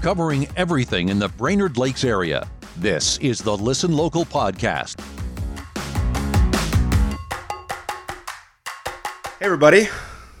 [0.00, 2.48] covering everything in the Brainerd Lakes area.
[2.76, 4.98] This is the Listen Local podcast.
[9.38, 9.88] Hey, everybody.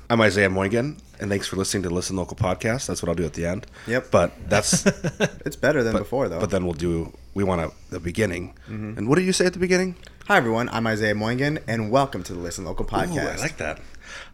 [0.08, 2.86] I'm Isaiah Moigan, and thanks for listening to Listen Local Podcast.
[2.86, 3.66] That's what I'll do at the end.
[3.86, 4.10] Yep.
[4.10, 4.84] But that's
[5.46, 6.40] It's better than before, though.
[6.40, 8.54] but then we'll do we want to the beginning.
[8.68, 8.98] Mm-hmm.
[8.98, 9.94] And what did you say at the beginning?
[10.26, 10.68] Hi, everyone.
[10.70, 13.16] I'm Isaiah Moingen, and welcome to the Listen Local podcast.
[13.24, 13.78] Ooh, I like that.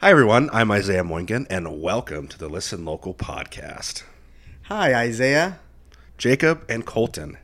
[0.00, 0.48] Hi, everyone.
[0.52, 4.02] I'm Isaiah Moigan, and welcome to the Listen Local Podcast.
[4.68, 5.58] Hi, Isaiah.
[6.18, 7.36] Jacob and Colton.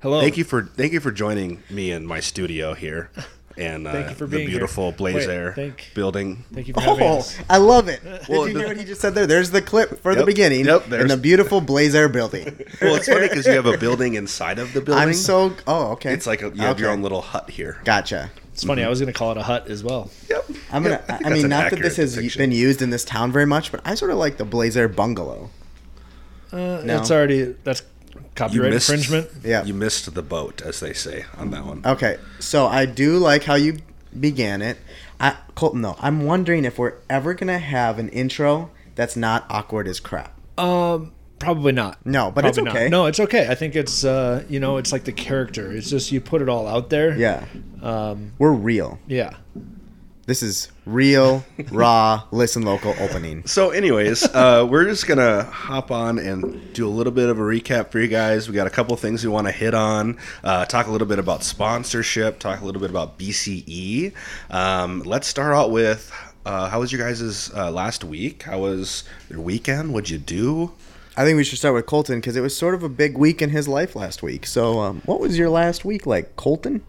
[0.00, 0.20] Hello.
[0.20, 3.10] Thank you for thank you for joining me in my studio here.
[3.58, 4.58] And uh, Thank you for the being here.
[4.58, 6.44] beautiful Blaze Wait, Air thank- building.
[6.52, 7.38] Thank you for having Oh, us.
[7.48, 8.04] I love it.
[8.04, 9.26] Did Well, you the- hear what he just said there?
[9.26, 12.44] There's the clip for the beginning yep, in the beautiful Blaze Air building.
[12.82, 15.02] Well, it's funny because you have a building inside of the building.
[15.02, 15.54] I'm so.
[15.66, 16.12] Oh, okay.
[16.12, 17.80] It's like a, you have your own little hut here.
[17.86, 18.30] Gotcha.
[18.52, 18.84] It's funny.
[18.84, 20.10] I was going to call it a hut as well.
[20.28, 20.50] Yep.
[20.70, 21.02] I'm gonna.
[21.08, 22.40] Yep, I, I mean, not that this has depiction.
[22.40, 24.88] been used in this town very much, but I sort of like the Blaze Air
[24.88, 25.48] bungalow.
[26.52, 26.98] Uh, No.
[26.98, 27.82] It's already that's
[28.34, 29.28] copyright missed, infringement.
[29.44, 29.64] Yeah.
[29.64, 31.82] You missed the boat, as they say on that one.
[31.84, 33.78] Okay, so I do like how you
[34.18, 34.78] began it.
[35.20, 39.88] I, Colton, though, I'm wondering if we're ever gonna have an intro that's not awkward
[39.88, 40.32] as crap.
[40.58, 41.98] Um, probably not.
[42.06, 42.76] No, but it's Probably not.
[42.76, 42.88] okay.
[42.88, 43.48] No, it's okay.
[43.48, 45.72] I think it's uh, you know, it's like the character.
[45.72, 47.16] It's just you put it all out there.
[47.16, 47.44] Yeah,
[47.82, 48.98] Um, we're real.
[49.06, 49.34] yeah.
[50.26, 53.46] This is real, raw, listen local opening.
[53.46, 57.42] So, anyways, uh, we're just gonna hop on and do a little bit of a
[57.42, 58.48] recap for you guys.
[58.48, 60.18] We got a couple things we want to hit on.
[60.42, 62.40] Uh, talk a little bit about sponsorship.
[62.40, 64.12] Talk a little bit about BCE.
[64.50, 66.12] Um, let's start out with
[66.44, 68.42] uh, how was your guys' uh, last week?
[68.42, 69.94] How was your weekend?
[69.94, 70.72] What'd you do?
[71.16, 73.42] I think we should start with Colton because it was sort of a big week
[73.42, 74.44] in his life last week.
[74.44, 76.82] So, um, what was your last week like, Colton?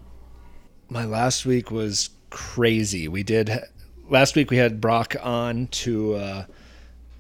[0.90, 3.08] My last week was crazy.
[3.08, 3.52] We did
[4.10, 4.50] last week.
[4.52, 6.46] We had Brock on to uh,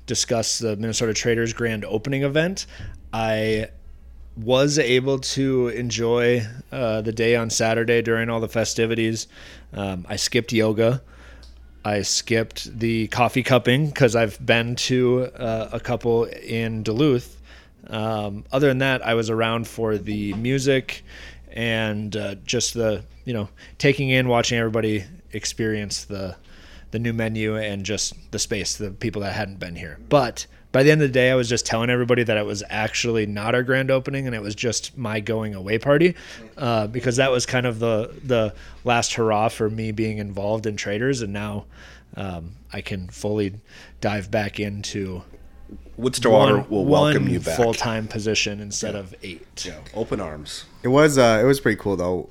[0.05, 2.65] discuss the Minnesota Traders grand opening event.
[3.13, 3.69] I
[4.35, 9.27] was able to enjoy uh, the day on Saturday during all the festivities.
[9.73, 11.01] Um, I skipped yoga.
[11.83, 17.41] I skipped the coffee cupping because I've been to uh, a couple in Duluth.
[17.89, 21.03] Um, other than that, I was around for the music
[21.51, 26.35] and uh, just the you know taking in, watching everybody experience the
[26.91, 29.99] the new menu and just the space, the people that hadn't been here.
[30.07, 32.63] But by the end of the day, I was just telling everybody that it was
[32.69, 36.15] actually not our grand opening and it was just my going away party,
[36.55, 38.55] uh, because that was kind of the the
[38.85, 41.65] last hurrah for me being involved in traders, and now
[42.15, 43.55] um, I can fully
[43.99, 45.23] dive back into
[45.97, 47.57] Woods to Water will welcome you back.
[47.57, 49.65] full time position instead of eight.
[49.65, 50.63] Yeah, open arms.
[50.83, 52.29] It was uh, it was pretty cool though.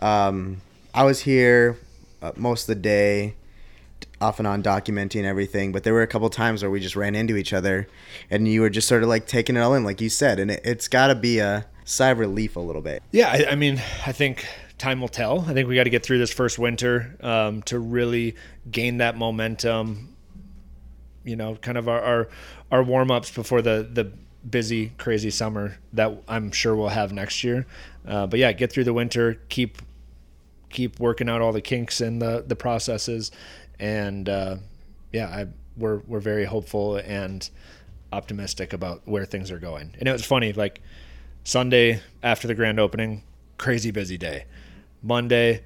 [0.00, 0.60] Um,
[0.92, 1.78] I was here
[2.22, 3.34] uh, most of the day,
[4.20, 5.72] off and on documenting everything.
[5.72, 7.86] But there were a couple times where we just ran into each other,
[8.30, 10.38] and you were just sort of like taking it all in, like you said.
[10.38, 13.02] And it, it's got to be a sigh of relief a little bit.
[13.12, 14.46] Yeah, I, I mean, I think
[14.78, 15.40] time will tell.
[15.40, 18.36] I think we got to get through this first winter um, to really
[18.70, 20.16] gain that momentum.
[21.24, 22.28] You know, kind of our our,
[22.70, 24.12] our warm ups before the the
[24.48, 27.66] busy, crazy summer that I'm sure we'll have next year.
[28.06, 29.78] Uh, but yeah, get through the winter, keep
[30.70, 33.30] keep working out all the kinks and the the processes,
[33.78, 34.56] and uh,
[35.12, 37.48] yeah, I we're we're very hopeful and
[38.12, 39.94] optimistic about where things are going.
[39.98, 40.80] And it was funny, like
[41.44, 43.22] Sunday after the grand opening,
[43.58, 44.44] crazy busy day.
[45.02, 45.64] Monday,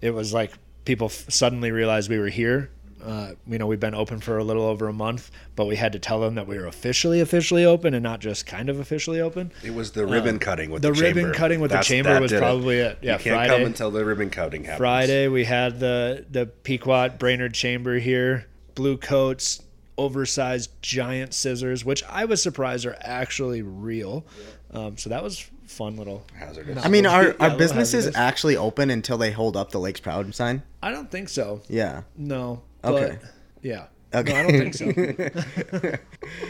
[0.00, 0.52] it was like
[0.84, 2.70] people f- suddenly realized we were here.
[3.02, 5.92] Uh, you know, we've been open for a little over a month, but we had
[5.92, 9.20] to tell them that we were officially, officially open and not just kind of officially
[9.20, 9.52] open.
[9.62, 11.34] It was the ribbon cutting with the the, ribbon chamber.
[11.34, 12.98] cutting with the chamber was probably it.
[13.02, 13.56] Yeah, you can't Friday.
[13.56, 14.78] come until the ribbon cutting happens.
[14.78, 19.62] Friday, we had the the Pequot Brainerd Chamber here, blue coats,
[19.96, 24.24] oversized giant scissors, which I was surprised are actually real.
[24.70, 26.24] Um, so that was fun little.
[26.36, 26.84] Hazardous.
[26.84, 30.00] I mean, are Yeah, are little businesses actually open until they hold up the Lakes
[30.00, 30.62] Proud sign?
[30.82, 31.62] I don't think so.
[31.68, 32.02] Yeah.
[32.16, 32.62] No.
[32.94, 33.18] Okay.
[33.20, 33.30] But,
[33.62, 33.86] yeah.
[34.14, 34.32] Okay.
[34.32, 35.98] No, I don't think so.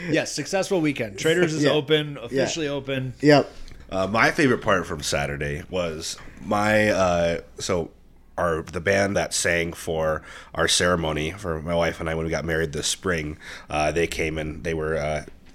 [0.11, 1.19] yes, successful weekend.
[1.19, 1.71] Traders is Yeah.
[1.71, 3.15] open, officially open.
[3.21, 3.51] Yep.
[3.91, 7.91] Uh, my favorite part from Saturday was my uh, so
[8.37, 10.23] our the band that sang for
[10.55, 13.39] our ceremony for my wife and I when we got married this spring.
[13.69, 14.97] Uh, they came and they were.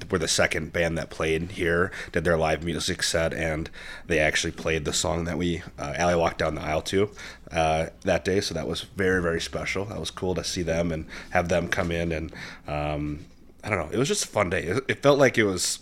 [0.09, 3.69] Were the second band that played here, did their live music set, and
[4.07, 7.09] they actually played the song that we uh, Allie walked down the aisle to
[7.51, 8.41] uh, that day.
[8.41, 9.85] So that was very very special.
[9.85, 12.33] That was cool to see them and have them come in and
[12.67, 13.25] um,
[13.63, 13.89] I don't know.
[13.91, 14.63] It was just a fun day.
[14.63, 15.79] It, it felt like it was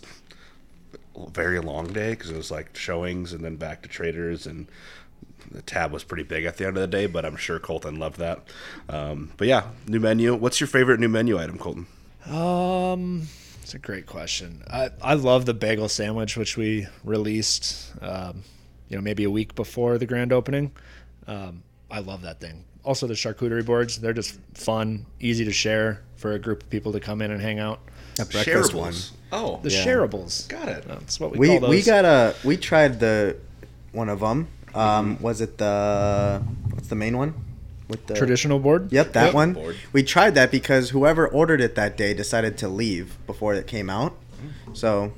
[1.16, 4.68] a very long day because it was like showings and then back to traders and
[5.50, 7.06] the tab was pretty big at the end of the day.
[7.06, 8.44] But I'm sure Colton loved that.
[8.88, 10.34] Um, but yeah, new menu.
[10.34, 11.86] What's your favorite new menu item, Colton?
[12.26, 13.26] Um,
[13.72, 14.62] It's a great question.
[14.70, 18.42] I, I love the bagel sandwich, which we released, um,
[18.90, 20.72] you know, maybe a week before the grand opening.
[21.26, 22.64] Um, I love that thing.
[22.84, 26.92] Also, the charcuterie boards, they're just fun, easy to share for a group of people
[26.92, 27.80] to come in and hang out.
[28.18, 28.74] A breakfast Shareables.
[28.74, 28.94] one.
[29.32, 29.86] Oh, The Yeah.
[29.86, 30.48] shareables.
[30.50, 30.84] got it.
[30.86, 31.70] That's what we, We call those.
[31.70, 33.38] we got a we tried the
[33.92, 34.48] one of them.
[34.74, 35.22] Um, Mm-hmm.
[35.24, 36.42] was it the
[36.74, 37.32] what's the main one
[37.88, 38.92] with the traditional board.
[38.92, 39.34] Yep, that Yep.
[39.34, 39.52] one.
[39.54, 39.76] Board.
[39.92, 43.90] We tried that because whoever ordered it that day decided to leave before it came
[43.90, 44.16] out.
[44.72, 45.12] So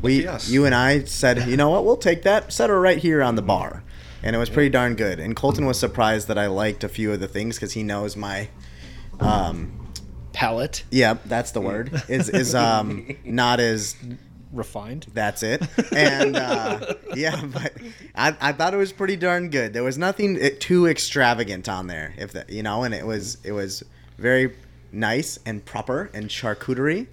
[0.00, 2.52] we, you and I said, you know what, we'll take that.
[2.52, 3.82] Set her right here on the bar,
[4.22, 5.18] and it was pretty darn good.
[5.18, 8.16] And Colton was surprised that I liked a few of the things because he knows
[8.16, 8.48] my,
[9.20, 9.72] um,
[10.32, 12.02] Palette yeah, that's the word.
[12.08, 13.94] Is is um not as
[14.52, 15.06] refined.
[15.14, 15.62] that's it.
[15.92, 17.72] And uh, yeah, but
[18.14, 19.72] I, I thought it was pretty darn good.
[19.72, 23.38] There was nothing uh, too extravagant on there, if that you know, and it was
[23.44, 23.82] it was
[24.18, 24.54] very
[24.92, 27.06] nice and proper and charcuterie.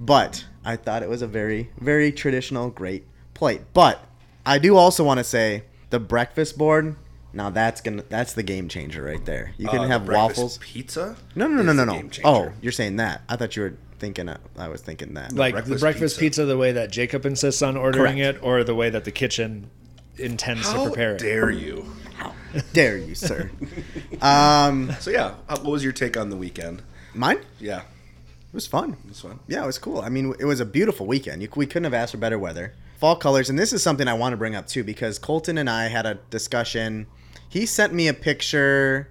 [0.00, 3.04] But I thought it was a very very traditional, great
[3.34, 3.62] plate.
[3.72, 4.04] But
[4.44, 6.96] I do also want to say the breakfast board.
[7.34, 9.54] Now that's gonna that's the game changer right there.
[9.56, 10.58] You can Uh, have breakfast waffles.
[10.58, 11.16] pizza.
[11.34, 12.10] No, no, no, no, no, no.
[12.24, 13.22] Oh, you're saying that?
[13.28, 14.28] I thought you were thinking.
[14.28, 15.32] Uh, I was thinking that.
[15.32, 16.42] Like the breakfast breakfast pizza.
[16.42, 16.44] pizza.
[16.44, 18.38] the way that Jacob insists on ordering Correct.
[18.38, 19.70] it, or the way that the kitchen
[20.18, 21.20] intends how to prepare it.
[21.20, 21.86] dare you?
[22.16, 22.32] How
[22.72, 23.50] dare you, sir?
[24.20, 26.82] um, So yeah, uh, what was your take on the weekend?
[27.14, 27.38] mine.
[27.60, 28.96] Yeah, It was fun.
[29.04, 29.38] It was fun.
[29.46, 30.00] Yeah, it was cool.
[30.00, 31.40] I mean, it was a beautiful weekend.
[31.42, 32.74] You, we couldn't have asked for better weather.
[32.98, 35.68] Fall colors, and this is something I want to bring up too because Colton and
[35.70, 37.06] I had a discussion.
[37.48, 39.08] He sent me a picture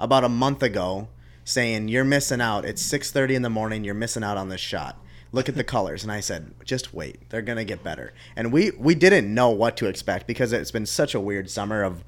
[0.00, 1.08] about a month ago
[1.44, 2.64] saying, "You're missing out.
[2.64, 3.84] It's 6:30 in the morning.
[3.84, 4.98] You're missing out on this shot.
[5.32, 7.28] Look at the colors." And I said, "Just wait.
[7.30, 10.86] They're gonna get better." And we we didn't know what to expect because it's been
[10.86, 12.04] such a weird summer of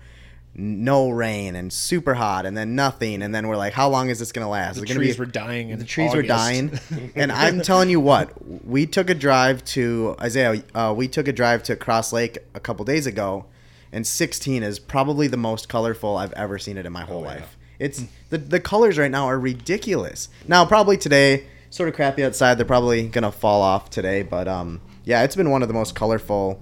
[0.59, 4.19] no rain and super hot and then nothing and then we're like how long is
[4.19, 5.69] this going to last The Is it gonna trees be- were dying.
[5.69, 6.81] In the trees were dying
[7.15, 8.33] and i'm telling you what
[8.67, 12.61] we took a drive to isaiah uh, we took a drive to cross lake a
[12.61, 13.45] couple days ago
[13.93, 17.29] and 16 is probably the most colorful i've ever seen it in my whole yeah.
[17.29, 22.25] life it's the, the colors right now are ridiculous now probably today sort of crappy
[22.25, 25.75] outside they're probably gonna fall off today but um yeah it's been one of the
[25.75, 26.61] most colorful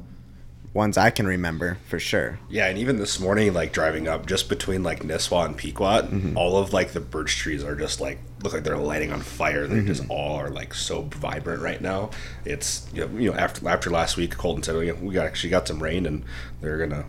[0.72, 4.48] ones i can remember for sure Yeah, and even this morning, like driving up just
[4.48, 6.36] between like Nisswa and Pequot, Mm-hmm.
[6.36, 9.68] all of like the birch trees are just like look like they're lighting on fire.
[9.68, 9.86] They Mm-hmm.
[9.86, 12.10] just all are like so vibrant right now.
[12.44, 15.26] It's you know, you know after after last week, Colton said "Oh, yeah, we got
[15.26, 16.24] actually got some rain and
[16.60, 17.04] they're gonna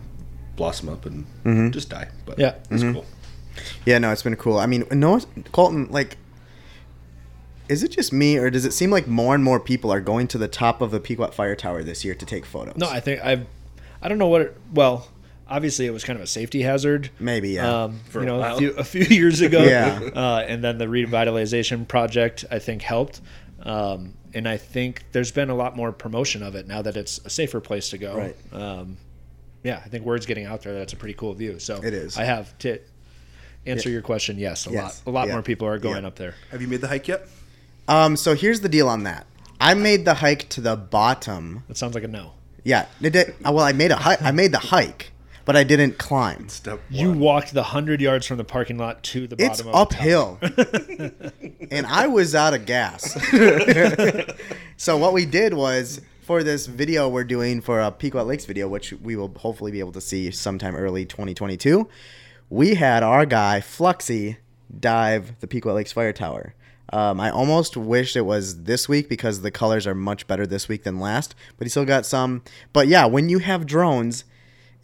[0.54, 1.70] blossom up and Mm-hmm.
[1.70, 2.08] just die.
[2.24, 2.54] But Yeah.
[2.70, 3.04] it's cool.
[3.84, 4.58] Yeah, no, it's been cool.
[4.58, 5.20] I mean, no,
[5.52, 6.16] Colton, like,
[7.68, 10.28] is it just me, or does it seem like more and more people are going
[10.28, 12.76] to the top of the Pequot Fire Tower this year to take photos?
[12.76, 13.46] No, I think I've.
[14.00, 14.40] I don't know what.
[14.42, 15.08] It, well,
[15.48, 17.10] obviously it was kind of a safety hazard.
[17.18, 17.84] Maybe, yeah.
[17.84, 18.58] Um, For you a know, a while.
[18.58, 19.62] few, a few years ago.
[19.64, 20.00] Yeah.
[20.14, 23.20] Uh, and then the revitalization project, I think, helped.
[23.62, 27.18] Um, and I think there's been a lot more promotion of it now that it's
[27.24, 28.16] a safer place to go.
[28.16, 28.36] Right.
[28.52, 28.98] Um,
[29.64, 31.58] yeah, I think word's getting out there that it's a pretty cool view.
[31.58, 32.16] So It is.
[32.16, 32.78] I have to
[33.66, 34.38] answer your question.
[34.38, 35.02] Yes, a Yes.
[35.04, 35.10] lot.
[35.10, 35.34] A lot Yeah.
[35.34, 36.08] more people are going Yeah.
[36.08, 36.34] up there.
[36.50, 37.26] Have you made the hike yet?
[37.88, 39.26] Um, so here's the deal on that.
[39.60, 41.62] I made the hike to the bottom.
[41.68, 42.32] That sounds like a no.
[42.64, 44.20] Yeah, it did, uh, well, I made a hike.
[44.22, 45.12] I made the hike,
[45.44, 46.48] but I didn't climb.
[46.48, 49.50] Step You walked the hundred yards from the parking lot to the bottom.
[49.52, 50.38] It's of the uphill,
[51.70, 53.16] and I was out of gas.
[54.76, 58.68] so what we did was for this video we're doing for a Pequot Lakes video,
[58.68, 61.88] which we will hopefully be able to see sometime early 2022.
[62.48, 64.36] We had our guy Fluxy
[64.78, 66.54] dive the Pequot Lakes Fire Tower.
[66.92, 70.68] Um, I almost wished it was this week because the colors are much better this
[70.68, 72.42] week than last, but he still got some.
[72.72, 74.24] But yeah, when you have drones,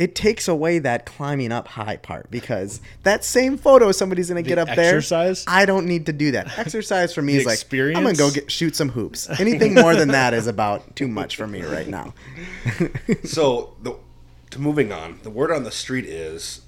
[0.00, 4.58] it takes away that climbing up high part because that same photo somebody's gonna get
[4.58, 5.44] up exercise?
[5.44, 5.54] there.
[5.54, 6.58] I don't need to do that.
[6.58, 9.28] Exercise for me The is like I'm gonna go get shoot some hoops.
[9.40, 12.14] Anything more than that is about too much for me right now.
[13.24, 13.94] So the
[14.50, 16.62] to moving on, the word on the street is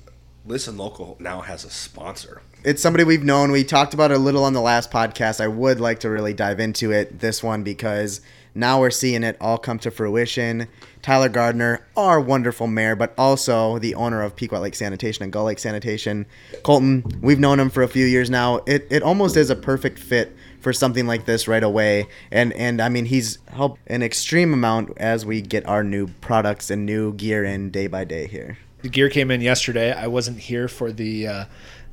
[0.46, 2.42] Listen Local now has a sponsor.
[2.64, 3.50] It's somebody we've known.
[3.50, 5.40] We talked about it a little on the last podcast.
[5.40, 8.20] I would like to really dive into it this one because
[8.54, 10.68] now we're seeing it all come to fruition.
[11.00, 15.44] Tyler Gardner, our wonderful mayor, but also the owner of Pequot Lake Sanitation and Gull
[15.44, 16.26] Lake Sanitation.
[16.62, 18.56] Colton, we've known him for a few years now.
[18.66, 22.06] It, it almost is a perfect fit for something like this right away.
[22.30, 26.68] And and I mean he's helped an extreme amount as we get our new products
[26.68, 28.58] and new gear in day by day here.
[28.84, 29.92] The gear came in yesterday.
[29.92, 31.44] I wasn't here for the uh,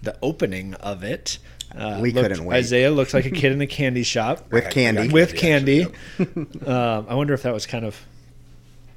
[0.04, 1.40] the opening of it.
[1.74, 2.58] Uh, We looked- couldn't wait.
[2.58, 5.08] Isaiah looked like a kid in a candy shop With Heck, candy.
[5.08, 6.60] with candy, candy.
[6.66, 7.96] um, I wonder if that was kind of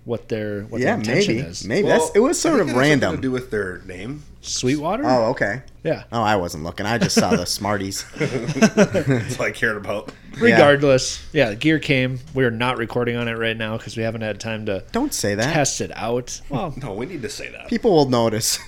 [0.04, 1.48] what their what yeah, their intention maybe.
[1.48, 1.64] is.
[1.64, 3.14] Maybe that's it was sort I of think it has random.
[3.16, 4.24] to do with their name.
[4.46, 5.04] Sweetwater.
[5.06, 5.62] Oh, okay.
[5.82, 6.04] Yeah.
[6.12, 6.86] Oh, I wasn't looking.
[6.86, 8.04] I just saw the Smarties.
[8.16, 10.12] That's what I cared about.
[10.38, 11.50] Regardless, yeah.
[11.50, 12.18] the gear came.
[12.32, 15.12] We are not recording on it right now because we haven't had time to Don't
[15.12, 15.52] say that.
[15.52, 16.40] test it out.
[16.48, 17.68] Well, No, we need to say that.
[17.68, 18.58] People will notice.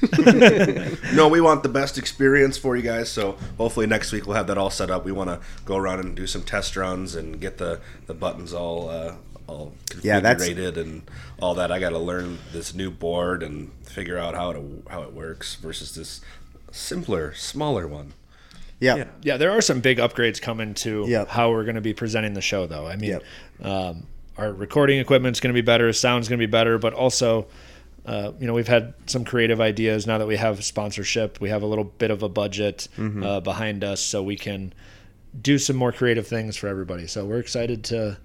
[1.14, 3.09] No, we want the best experience for you guys.
[3.11, 5.04] So hopefully next week we'll have that all set up.
[5.04, 8.52] We want to go around and do some test runs and get the the buttons
[8.52, 9.14] all uh,
[9.47, 11.03] all configured Yeah, that's- and
[11.41, 11.71] all that.
[11.71, 15.55] I got to learn this new board and figure out how to how it works
[15.57, 16.21] versus this
[16.73, 18.12] simpler, smaller one.
[18.81, 18.97] yep.
[18.99, 19.05] Yeah.
[19.23, 21.29] yeah, there are some big upgrades coming to Yep.
[21.29, 22.87] how we're going to be presenting the show, though.
[22.87, 23.23] I mean, Yep.
[23.62, 27.47] um, our recording equipment's going to be better, sound's going to be better, but also,
[28.05, 31.41] uh, you know, we've had some creative ideas now that we have sponsorship.
[31.41, 33.23] We have a little bit of a budget Mm-hmm.
[33.23, 34.75] uh, behind us, so we can
[35.41, 37.07] do some more creative things for everybody.
[37.07, 38.19] So we're excited to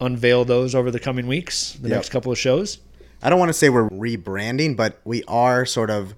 [0.00, 1.96] unveil those over the coming weeks, the Yep.
[1.96, 2.78] next couple of shows.
[3.22, 6.14] I don't want to say we're rebranding, but we are sort of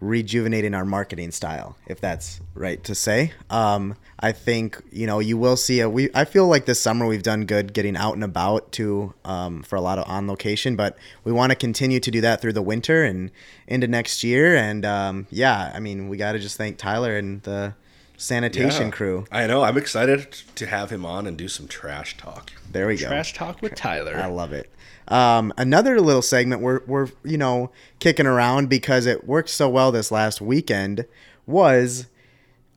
[0.00, 3.32] rejuvenating our marketing style, if that's right to say.
[3.48, 5.88] Um, I think you know you will see a.
[5.88, 9.62] We I feel like this summer we've done good getting out and about to um,
[9.62, 12.52] for a lot of on location, but we want to continue to do that through
[12.52, 13.30] the winter and
[13.66, 14.54] into next year.
[14.56, 17.74] And um, yeah, I mean we got to just thank Tyler and the
[18.16, 18.90] sanitation Yeah.
[18.90, 19.26] crew.
[19.32, 19.62] I know.
[19.62, 22.52] I'm excited to have him on and do some trash talk.
[22.70, 23.08] There we go.
[23.08, 24.16] Trash talk with Tyler.
[24.16, 24.70] I love it.
[25.08, 29.92] Um, another little segment we're, we're, you know, kicking around because it worked so well
[29.92, 31.04] this last weekend
[31.46, 32.06] was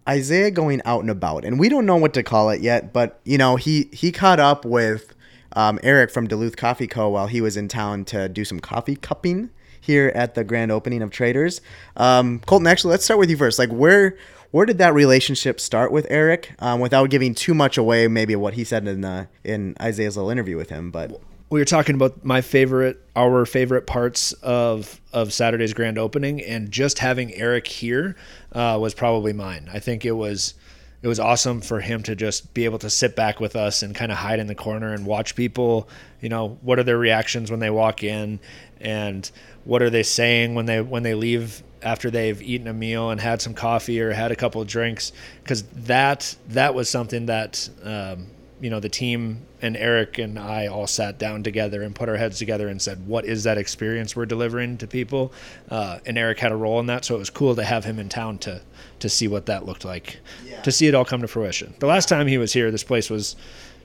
[0.10, 1.46] Isaiah going out and about.
[1.46, 4.39] And we don't know what to call it yet, but, you know, he, he caught
[4.39, 5.13] up with
[5.53, 7.10] um, Eric from Duluth Coffee Co.
[7.10, 11.01] while he was in town to do some coffee cupping here at the grand opening
[11.01, 11.62] of Traders.
[11.96, 13.58] Um, Colton, actually, let's start with you first.
[13.58, 14.17] Like, where
[14.51, 16.54] where did that relationship start with Eric?
[16.60, 20.30] Um, without giving too much away, maybe what he said in the in Isaiah's little
[20.30, 25.34] interview with him, but we were talking about my favorite our favorite parts of of
[25.34, 28.16] Saturday's grand opening and just having Eric here
[28.51, 29.70] uh, was probably mine.
[29.72, 30.54] I think it was
[31.01, 33.94] it was awesome for him to just be able to sit back with us and
[33.94, 35.88] kind of hide in the corner and watch people,
[36.22, 38.39] you know, what are their reactions when they walk in?
[38.82, 39.30] And
[39.63, 43.22] what are they saying when they when they leave after they've eaten a meal and
[43.22, 45.12] had some coffee or had a couple of drinks?
[45.44, 48.27] Because that that was something that um,
[48.60, 52.16] you know the team and Eric and I all sat down together and put our
[52.16, 55.32] heads together and said, "What is that experience we're delivering to people?"
[55.70, 58.00] Uh, and Eric had a role in that, so it was cool to have him
[58.00, 58.62] in town to
[59.00, 60.20] to see what that looked like,
[60.64, 61.76] to see it all come to fruition.
[61.80, 63.36] The last time he was here, this place was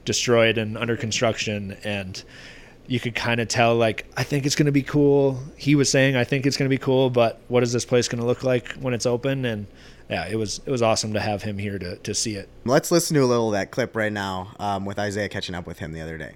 [0.05, 2.23] destroyed and under construction, and
[2.87, 5.39] you could kind of tell like I think it's going to be cool.
[5.57, 8.09] He was saying I think it's going to be cool, but what is this place
[8.09, 9.45] going to look like when it's open?
[9.45, 9.67] And
[10.13, 12.47] yeah, it was it was awesome to have him here to to see it.
[12.67, 15.67] Let's listen to a little of that clip right now um, with Isaiah catching up
[15.67, 16.35] with him the other day.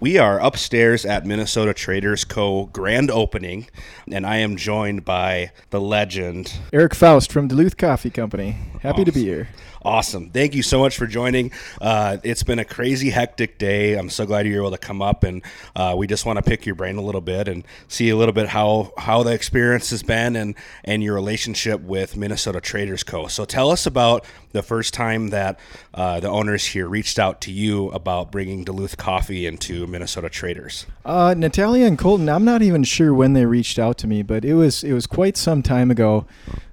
[0.00, 2.66] We are upstairs at Minnesota Traders Co.
[2.66, 3.68] grand opening,
[4.10, 6.52] and I am joined by the legend.
[6.72, 8.56] Eric Faust from Duluth Coffee Company.
[8.80, 9.48] Happy to be here.
[9.84, 10.30] Awesome.
[10.30, 11.50] Thank you so much for joining.
[11.80, 13.94] Uh, it's been a crazy, hectic day.
[13.94, 15.42] I'm so glad you're able to come up, and
[15.74, 18.32] uh, we just want to pick your brain a little bit and see a little
[18.32, 23.26] bit how how the experience has been and and your relationship with Minnesota Traders Co.
[23.26, 25.58] So tell us about the first time that
[25.94, 30.86] uh, the owners here reached out to you about bringing Duluth coffee into Minnesota Traders.
[31.04, 34.44] Uh, Natalia and Colton, I'm not even sure when they reached out to me, but
[34.44, 36.26] it was it was quite some time ago.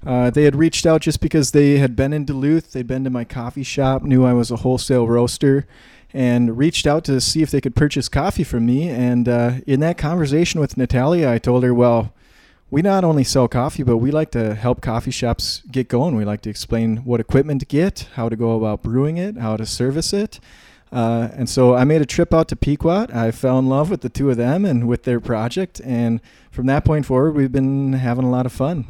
[0.06, 2.72] Uh, they had reached out just because they had been in Duluth.
[2.72, 5.68] They'd been to my coffee shop, knew I was a wholesale roaster,
[6.14, 8.90] and reached out to see if they could purchase coffee from me.
[8.90, 12.14] And uh, in that conversation with Natalia, I told her, well,
[12.72, 16.16] we not only sell coffee, but we like to help coffee shops get going.
[16.16, 19.58] We like to explain what equipment to get, how to go about brewing it, how
[19.58, 20.40] to service it.
[20.92, 23.08] Uh, and so I made a trip out to Pequot.
[23.14, 25.82] I fell in love with the two of them and with their project.
[25.84, 26.20] And
[26.52, 28.86] from that point forward, we've been having a lot of fun.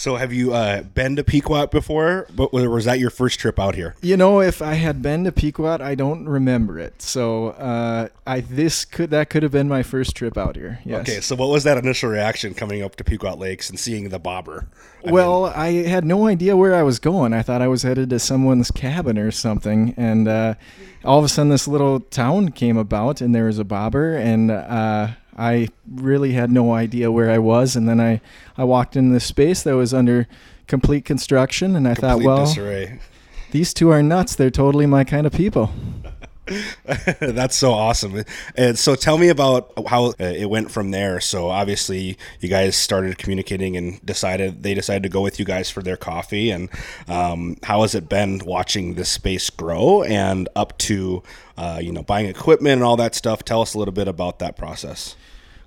[0.00, 2.26] So have you uh, been to Pequot before?
[2.34, 3.94] But was that your first trip out here?
[4.00, 7.02] You know, if I had been to Pequot, I don't remember it.
[7.02, 10.78] So uh, I this could that could have been my first trip out here.
[10.86, 11.02] Yes.
[11.02, 14.18] Okay, so what was that initial reaction coming up to Pequot Lakes and seeing the
[14.18, 14.68] bobber?
[15.06, 17.34] I well, I had no idea where I was going.
[17.34, 20.54] I thought I was headed to someone's cabin or something, and uh,
[21.04, 24.50] all of a sudden, this little town came about, and there was a bobber, and
[24.50, 27.76] uh, I really had no idea where I was.
[27.76, 28.20] And then I,
[28.56, 30.26] I walked into this space that was under
[30.66, 33.00] complete construction, and I thought, complete well, disarray.
[33.50, 34.34] these two are nuts.
[34.34, 35.72] They're totally my kind of people.
[37.20, 38.24] That's so awesome.
[38.56, 41.20] And so tell me about how it went from there.
[41.20, 45.70] So obviously you guys started communicating and decided they decided to go with you guys
[45.70, 46.50] for their coffee.
[46.50, 46.68] And
[47.08, 51.22] um, how has it been watching this space grow and up to
[51.56, 53.44] uh, you know buying equipment and all that stuff?
[53.44, 55.16] Tell us a little bit about that process.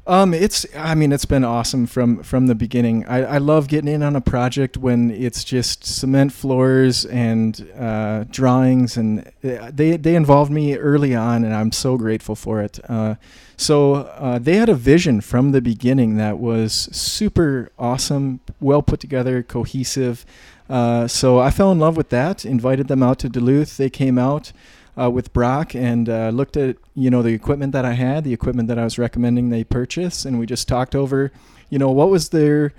[0.06, 3.06] Um, it's I mean it's been awesome from from the beginning.
[3.06, 8.26] I, I love getting in on a project when it's just cement floors and uh,
[8.26, 12.80] drawings, and uh, they they involved me early on, and I'm so grateful for it.
[12.90, 13.16] Uh,
[13.56, 19.00] so uh, they had a vision from the beginning that was super awesome, well put
[19.00, 20.26] together, cohesive.
[20.70, 22.44] Uh, so I fell in love with that.
[22.44, 23.78] Invited them out to Duluth.
[23.78, 24.52] They came out
[25.00, 28.34] uh, with Brock and uh, looked at you know the equipment that I had, the
[28.34, 31.32] equipment that I was recommending they purchase, and we just talked over,
[31.70, 32.74] you know, what was their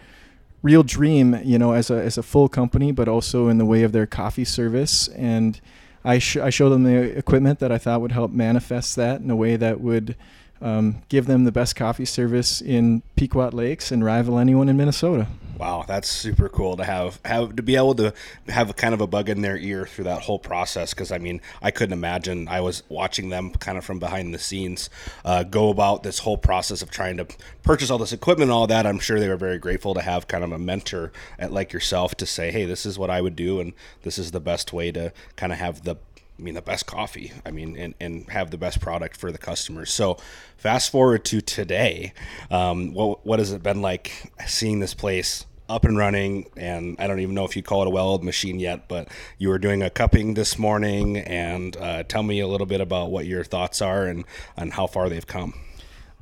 [0.63, 3.83] real dream, you know, as a as a full company, but also in the way
[3.83, 5.09] of their coffee service.
[5.09, 5.61] And
[6.05, 9.31] I sh- I showed them the equipment that I thought would help manifest that in
[9.31, 10.17] a way that would
[10.61, 15.29] um, give them the best coffee service in Pequot Lakes and rival anyone in Minnesota.
[15.59, 18.13] Wow, that's super cool to have have to be able to
[18.49, 20.93] have kind of a bug in their ear through that whole process.
[20.93, 22.49] Because I mean, I couldn't imagine.
[22.49, 24.91] I was watching them kind of from behind the scenes
[25.25, 27.27] uh, go about this whole process of trying to
[27.63, 28.87] purchase all this equipment and all that.
[28.87, 32.17] I'm sure they were very grateful to have kind of a mentor at like yourself
[32.17, 34.91] to say, "Hey, this is what I would do, and this is the best way
[34.93, 35.97] to kind of have the
[36.39, 37.33] I mean, the best coffee.
[37.47, 39.93] I mean, and, and have the best product for the customers.
[39.93, 40.19] So,
[40.57, 42.13] fast forward to today.
[42.51, 46.51] Um, what what has it been like seeing this place up and running?
[46.57, 49.49] And I don't even know if you call it a well-oiled machine yet, but you
[49.49, 51.19] were doing a cupping this morning.
[51.19, 54.25] And uh, tell me a little bit about what your thoughts are and
[54.57, 55.55] and how far they've come.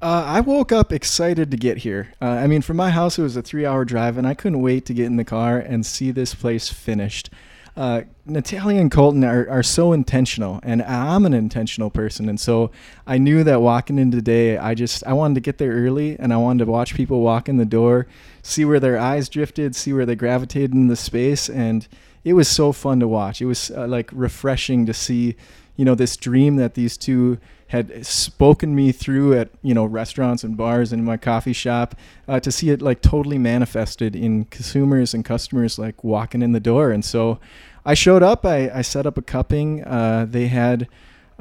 [0.03, 2.13] Uh, I woke up excited to get here.
[2.21, 4.61] Uh, I mean, from my house, it was a three hour drive, and I couldn't
[4.61, 7.31] wait to get in the car and see this place finished
[7.77, 12.71] uh, Natalia and Colton are, are so intentional, and I'm an intentional person, and so
[13.07, 16.33] I knew that walking in today, I just I wanted to get there early, and
[16.35, 18.07] I wanted to watch people walk in the door,
[18.43, 21.89] see where their eyes drifted, see where they gravitated in the space, and
[22.25, 23.41] it was so fun to watch.
[23.41, 25.37] It was uh, like refreshing to see,
[25.77, 27.39] you know, this dream that these two
[27.73, 31.95] had spoken me through at you know restaurants and bars and my coffee shop
[32.29, 36.61] uh, to see it like totally manifested in consumers and customers like walking in the
[36.61, 36.91] door.
[36.91, 37.41] And so
[37.85, 40.87] i showed up i, I set up a cupping uh, they had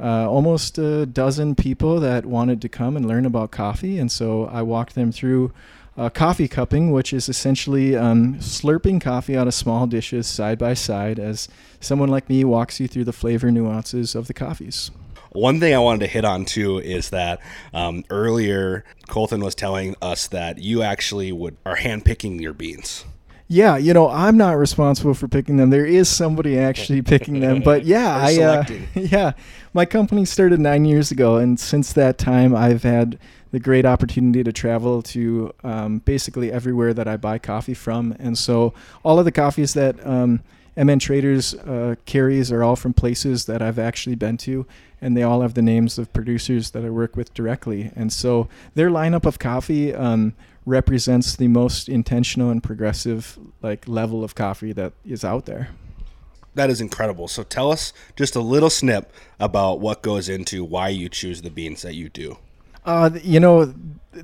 [0.00, 3.98] uh, almost a dozen people that wanted to come and learn about coffee.
[3.98, 5.52] And so i walked them through
[5.96, 10.74] uh, coffee cupping, which is essentially um, slurping coffee out of small dishes side by
[10.74, 11.48] side as
[11.80, 14.90] someone like me walks you through the flavor nuances of the coffees.
[15.32, 17.40] One thing I wanted to hit on too is that
[17.72, 23.04] um, earlier Colton was telling us that you actually would are handpicking your beans.
[23.48, 25.68] Yeah, you know, I'm not responsible for picking them.
[25.70, 29.32] There is somebody actually picking them, but yeah, I uh, yeah,
[29.74, 33.18] my company started nine years ago, and since that time, I've had
[33.52, 38.36] the great opportunity to travel to um, basically everywhere that I buy coffee from, and
[38.36, 40.40] so all of the coffees that um,
[40.76, 44.66] MN Traders uh, carries are all from places that I've actually been to,
[45.02, 47.90] and they all have the names of producers that I work with directly.
[47.94, 50.34] And so their lineup of coffee um,
[50.64, 55.68] represents the most intentional and progressive like level of coffee that is out there.
[56.54, 57.28] That is incredible.
[57.28, 61.50] So tell us just a little snip about what goes into why you choose the
[61.50, 62.38] beans that you do.
[62.84, 63.74] Uh, you know,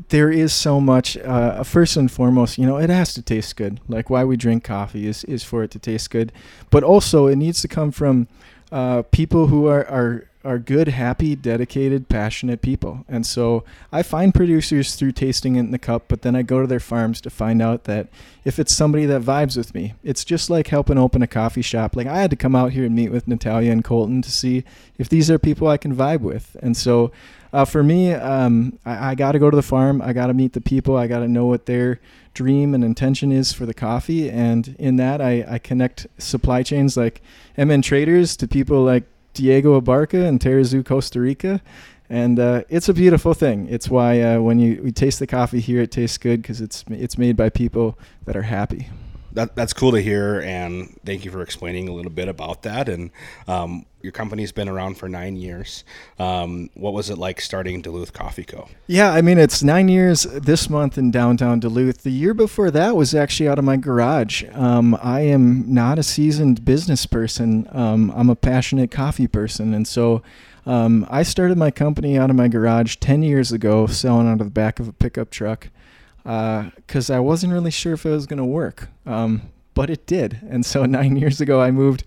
[0.09, 1.17] there is so much.
[1.19, 3.81] Uh, first and foremost, you know, it has to taste good.
[3.89, 6.33] Like why we drink coffee is is for it to taste good,
[6.71, 8.29] but also it needs to come from
[8.71, 13.05] uh, people who are are are good, happy, dedicated, passionate people.
[13.09, 16.67] And so I find producers through tasting in the cup, but then I go to
[16.67, 18.09] their farms to find out that
[18.45, 21.97] if it's somebody that vibes with me, it's just like helping open a coffee shop.
[21.97, 24.65] Like I had to come out here and meet with Natalia and Colton to see
[24.97, 26.57] if these are people I can vibe with.
[26.63, 27.11] And so
[27.53, 30.01] uh, for me, um, I, I got to go to the farm.
[30.01, 30.97] I got to meet the people.
[30.97, 32.01] I got to know what their
[32.35, 34.31] dream and intention is for the coffee.
[34.31, 37.23] And in that, I, I connect supply chains like
[37.57, 39.05] MN Traders to people like
[39.39, 41.63] Diego Abarca and Tarrazú, Costa Rica.
[42.11, 43.69] And uh, it's a beautiful thing.
[43.69, 46.85] It's why uh, when you, you taste the coffee here, it tastes good because it's
[46.89, 48.89] it's made by people that are happy
[49.39, 52.89] that, that's cool to hear, and thank you for explaining a little bit about that.
[52.89, 53.11] And
[53.47, 55.85] um, your company's been around for nine years.
[56.19, 58.69] Um, what was it like starting Duluth Coffee Co?
[58.89, 62.03] Yeah, I mean it's nine years this month in downtown Duluth.
[62.03, 64.43] The year before that was actually out of my garage.
[64.55, 67.69] Um, I am not a seasoned business person.
[67.71, 70.23] Um, I'm a passionate coffee person, and so.
[70.67, 74.49] Um, I started my company out of my garage 10 years ago, selling out of
[74.49, 75.71] the back of a pickup truck
[76.29, 78.89] because uh, I wasn't really sure if it was going to work.
[79.07, 80.41] Um, but it did.
[80.51, 82.05] And so nine years ago, I moved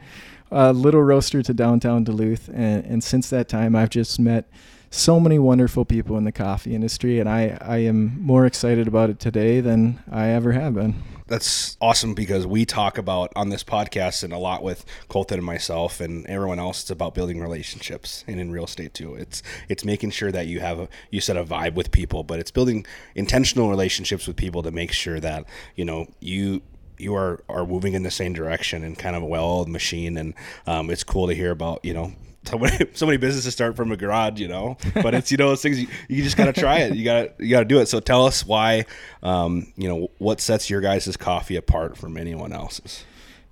[0.51, 4.49] little roaster to downtown Duluth, and, and since that time, I've just met
[4.91, 9.09] so many wonderful people in the coffee industry, and I, I am more excited about
[9.09, 11.01] it today than I ever have been.
[11.31, 15.45] That's awesome because we talk about on this podcast and a lot with Colton and
[15.45, 16.81] myself and everyone else.
[16.81, 19.15] It's about building relationships and in real estate too.
[19.15, 22.39] It's it's making sure that you have a you set a vibe with people, but
[22.39, 25.45] it's building intentional relationships with people to make sure that
[25.77, 26.63] you know you
[26.97, 30.17] you are are moving in the same direction and kind of a well-oiled machine.
[30.17, 30.33] And
[30.67, 32.11] um, it's cool to hear about you know
[32.45, 34.77] so many, so many businesses start from a garage, you know.
[34.95, 36.95] But it's you know those things you, you just gotta try it.
[36.95, 37.87] You gotta you gotta do it.
[37.87, 38.85] So tell us why,
[39.23, 43.05] um, you know, what sets your guys' coffee apart from anyone else's.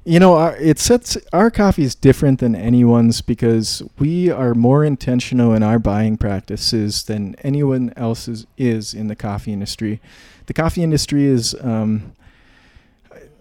[0.06, 5.54] You know, it sets our coffee is different than anyone's because we are more intentional
[5.54, 10.02] in our buying practices than anyone else's is in the coffee industry.
[10.48, 12.14] The coffee industry is um,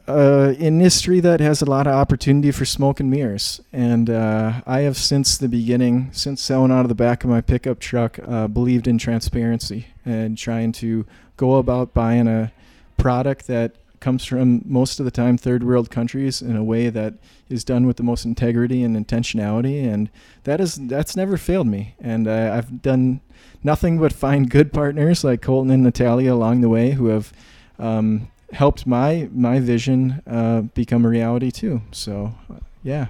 [0.09, 3.61] uh, industry that has a lot of opportunity for smoke and mirrors.
[3.73, 7.40] And uh, I have since the beginning, since selling out of the back of my
[7.40, 12.53] pickup truck, uh, believed in transparency and trying to go about buying a
[12.97, 17.14] product that comes from most of the time third world countries in a way that
[17.49, 20.09] is done with the most integrity and intentionality and
[20.44, 23.21] that is that's never failed me and uh, I've done
[23.64, 27.33] nothing but find good partners like Colton and Natalia along the way who have
[27.79, 31.82] um, helped my my vision uh, become a reality too.
[31.92, 32.34] So,
[32.82, 33.06] yeah,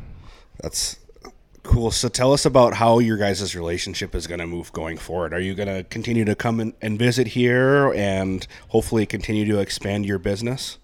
[0.61, 0.99] that's
[1.63, 1.91] cool.
[1.91, 5.33] So, tell us about how your guys' relationship is going to move going forward.
[5.33, 9.59] Are you going to continue to come in, and visit here, and hopefully continue to
[9.59, 10.79] expand your business?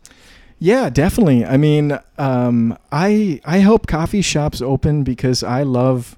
[0.59, 1.45] Yeah, definitely.
[1.45, 6.17] I mean, um, I I help coffee shops open because I love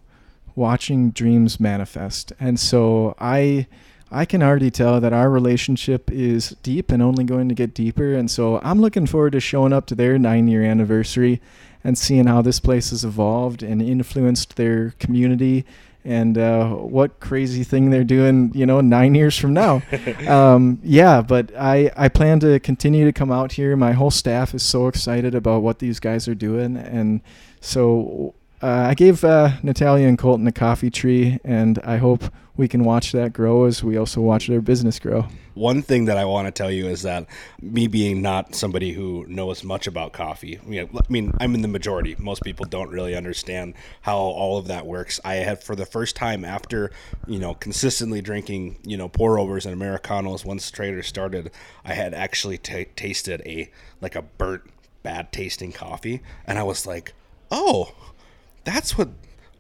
[0.55, 3.67] watching dreams manifest, and so I
[4.11, 8.15] I can already tell that our relationship is deep and only going to get deeper.
[8.15, 11.41] And so I'm looking forward to showing up to their nine year anniversary
[11.83, 15.65] and seeing how this place has evolved and influenced their community
[16.05, 19.83] and uh, what crazy thing they're doing, you know, nine years from now.
[20.29, 23.77] um, yeah, but I, I plan to continue to come out here.
[23.77, 26.77] My whole staff is so excited about what these guys are doing.
[26.77, 27.23] And
[27.61, 32.69] so uh, I gave uh, Natalia and Colton a coffee tree, and I hope we
[32.69, 35.27] can watch that grow as we also watch their business grow.
[35.55, 37.27] One thing that I want to tell you is that
[37.63, 41.63] me being not somebody who knows much about coffee, you know, I mean, I'm in
[41.63, 42.15] the majority.
[42.19, 45.19] Most people don't really understand how all of that works.
[45.25, 46.91] I had, for the first time after,
[47.27, 51.51] you know, consistently drinking, you know, pour overs and Americanos once Trader started,
[51.85, 53.71] I had actually t- tasted a,
[54.03, 54.63] like a burnt,
[55.03, 56.21] bad tasting coffee.
[56.47, 57.15] And I was like,
[57.51, 57.95] oh,
[58.65, 59.09] that's what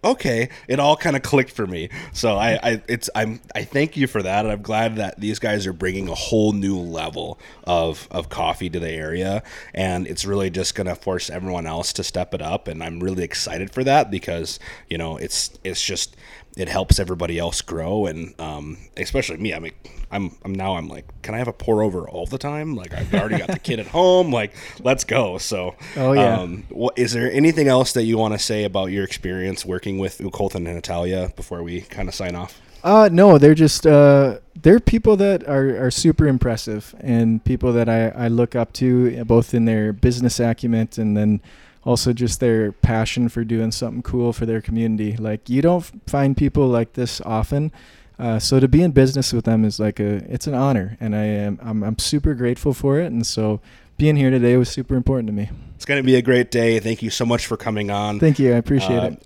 [0.05, 1.89] okay it all kind of clicked for me.
[2.13, 5.39] So I, I it's i'm i thank you for that and i'm glad that these
[5.39, 9.43] guys are bringing a whole new level of of coffee to the area
[9.75, 13.25] and it's really just to force everyone else to step it up and i'm really
[13.25, 16.17] excited for that because you know it's it's just
[16.57, 18.07] it helps everybody else grow.
[18.07, 19.73] And um, especially me i mean
[20.11, 22.75] I'm, I'm now i'm like can i have a pour over all the time?
[22.75, 24.33] Like i've already got the kid at home.
[24.33, 25.39] Like let's go.
[25.39, 26.39] So oh yeah.
[26.39, 29.99] um, what, is there anything else that you want to say about your experience working
[29.99, 32.61] with colton and natalia before we kind of sign off?
[32.83, 37.89] Uh no they're just uh they're people that are, are super impressive and people that
[37.89, 41.41] I, I look up to both in their business acumen and then
[41.87, 45.17] also just their passion for doing something cool for their community.
[45.17, 47.73] Like you don't find people like this often.
[48.19, 51.15] Uh, so to be in business with them is like a it's an honor, and
[51.15, 53.07] I am I'm, I'm super grateful for it.
[53.07, 53.61] And so
[53.99, 55.49] being here today was super important to me.
[55.77, 56.81] It's going to be a great day.
[56.81, 58.19] Thank you so much for coming on.
[58.19, 58.53] Thank you.
[58.53, 59.23] I appreciate uh, it.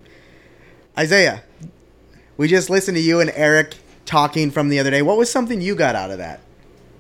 [0.99, 1.43] Isaiah,
[2.37, 5.03] we just listened to you and Eric talking from the other day.
[5.03, 6.41] What was something you got out of that?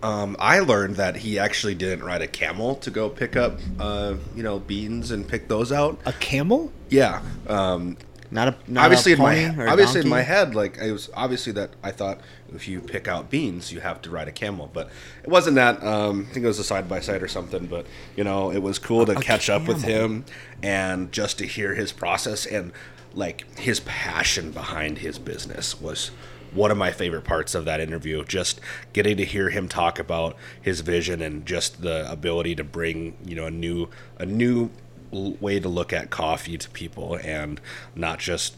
[0.02, 4.14] Um, I learned that he actually didn't ride a camel to go pick up, uh,
[4.34, 5.98] you know, beans and pick those out.
[6.06, 6.72] A camel?
[6.88, 7.22] Yeah.
[7.46, 7.96] Um,
[8.30, 11.52] not a not obviously a in my obviously in my head, like it was obviously
[11.54, 12.20] that I thought
[12.54, 14.88] if you pick out beans, you have to ride a camel, but
[15.22, 15.82] it wasn't that.
[15.82, 17.66] Um, I think it was a side by side or something.
[17.66, 17.86] But
[18.16, 19.62] you know, it was cool to a catch camel.
[19.62, 20.24] up with him
[20.62, 22.72] and just to hear his process and
[23.14, 26.12] like his passion behind his business was
[26.52, 28.24] one of my favorite parts of that interview.
[28.24, 28.60] Just
[28.92, 33.36] getting to hear him talk about his vision and just the ability to bring you
[33.36, 34.70] know a new a new
[35.12, 37.60] way to look at coffee to people and
[37.94, 38.56] not just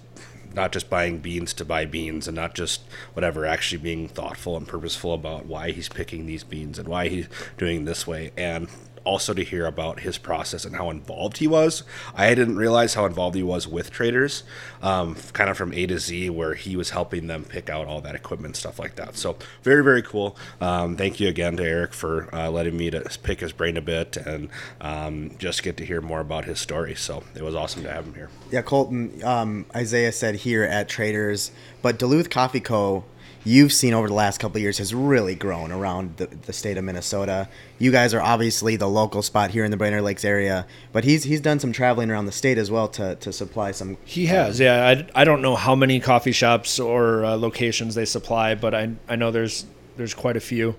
[0.55, 2.83] not just buying beans to buy beans and not just
[3.15, 7.27] whatever actually being thoughtful and purposeful about why he's picking these beans and why he's
[7.57, 8.69] doing this way and
[9.05, 11.83] also to hear about his process and how involved he was.
[12.15, 14.43] I didn't realize how involved he was with traders,
[14.83, 18.01] um, kind of from A to Z, where he was helping them pick out all
[18.01, 19.17] that equipment, stuff like that.
[19.17, 20.37] So very, very cool.
[20.61, 23.81] Um, thank you again to Eric for uh, letting me to pick his brain a
[23.81, 24.49] bit and
[24.81, 26.95] um, just get to hear more about his story.
[26.95, 28.31] So it was awesome to have him here.
[28.51, 33.05] Yeah, Colton, um, Isaiah said here at Traders, but Duluth Coffee Co.
[33.45, 36.85] You've seen over the last couple years has really grown around the, the state of
[36.85, 37.49] Minnesota.
[37.79, 41.25] You guys are obviously the local spot here in the Brainerd Lakes area, but he's
[41.25, 43.97] he's done some traveling around the state as well to, to supply some.
[44.05, 44.87] He has, yeah.
[44.87, 48.93] I, I don't know how many coffee shops or uh, locations they supply, but I
[49.09, 50.77] I know there's there's quite a few.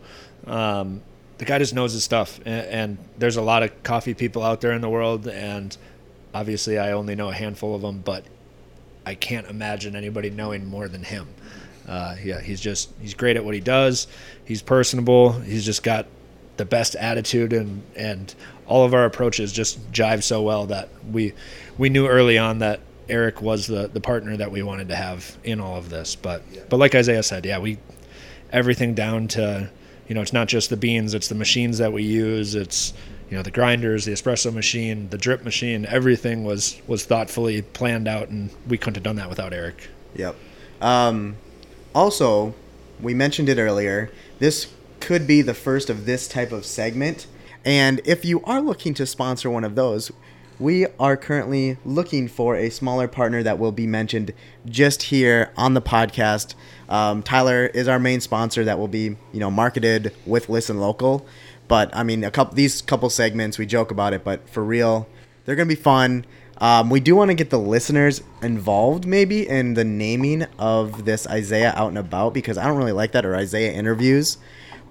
[0.48, 1.02] Um,
[1.40, 4.62] the guy just knows his stuff, and, and there's a lot of coffee people out
[4.62, 5.76] there in the world, and
[6.34, 8.24] obviously I only know a handful of them, but
[9.06, 11.28] I can't imagine anybody knowing more than him.
[11.88, 14.08] Uh, yeah, he's just he's great at what he does.
[14.46, 15.34] He's personable.
[15.34, 16.06] He's just got
[16.58, 18.34] the best attitude, and and
[18.68, 21.34] all of our approaches just jive so well that we
[21.78, 25.38] we knew early on that Eric was the the partner that we wanted to have
[25.44, 26.16] in all of this.
[26.16, 27.78] But but like Isaiah said, yeah, we
[28.52, 29.70] everything down to
[30.08, 32.56] you know it's not just the beans, it's the machines that we use.
[32.56, 32.94] It's
[33.30, 35.86] you know the grinders, the espresso machine, the drip machine.
[35.88, 39.90] Everything was was thoughtfully planned out, and we couldn't have done that without Eric.
[40.16, 40.36] Yep.
[40.82, 41.36] Um,
[41.94, 42.54] also,
[43.02, 44.10] we mentioned it earlier.
[44.40, 47.28] This could be the first of this type of segment.
[47.66, 50.12] And if you are looking to sponsor one of those,
[50.60, 54.34] we are currently looking for a smaller partner that will be mentioned
[54.66, 56.56] just here on the podcast.
[56.90, 61.26] Um, Tyler is our main sponsor that will be, you know, marketed with Listen Local.
[61.68, 65.08] But I mean, a couple these couple segments we joke about it, but for real,
[65.46, 66.26] they're gonna be fun.
[66.60, 71.28] Um, we do want to get the listeners involved, maybe, in the naming of this
[71.28, 74.38] Isaiah out and about because I don't really like that or Isaiah interviews.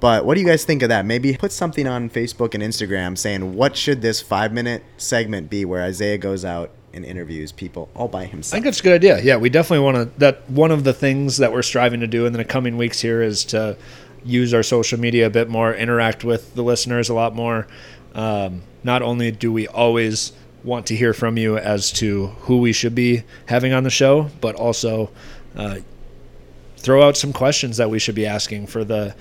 [0.01, 1.07] But what do you guys think of that?
[1.07, 5.65] Maybe put something on Facebook and Instagram saying what should this five minute segment be
[5.65, 8.55] where Isaiah goes out and interviews people all by himself.
[8.55, 9.21] I think that's a good idea.
[9.23, 10.19] Yeah, we definitely want to.
[10.19, 13.23] That one of the things that we're striving to do in the coming weeks here
[13.23, 13.77] is to
[14.25, 17.67] use our social media a bit more, interact with the listeners a lot more.
[18.15, 20.33] Um, not only do we always
[20.65, 24.31] want to hear from you as to who we should be having on the show,
[24.41, 25.11] but also
[25.57, 25.79] uh,
[26.77, 29.15] throw out some questions that we should be asking for the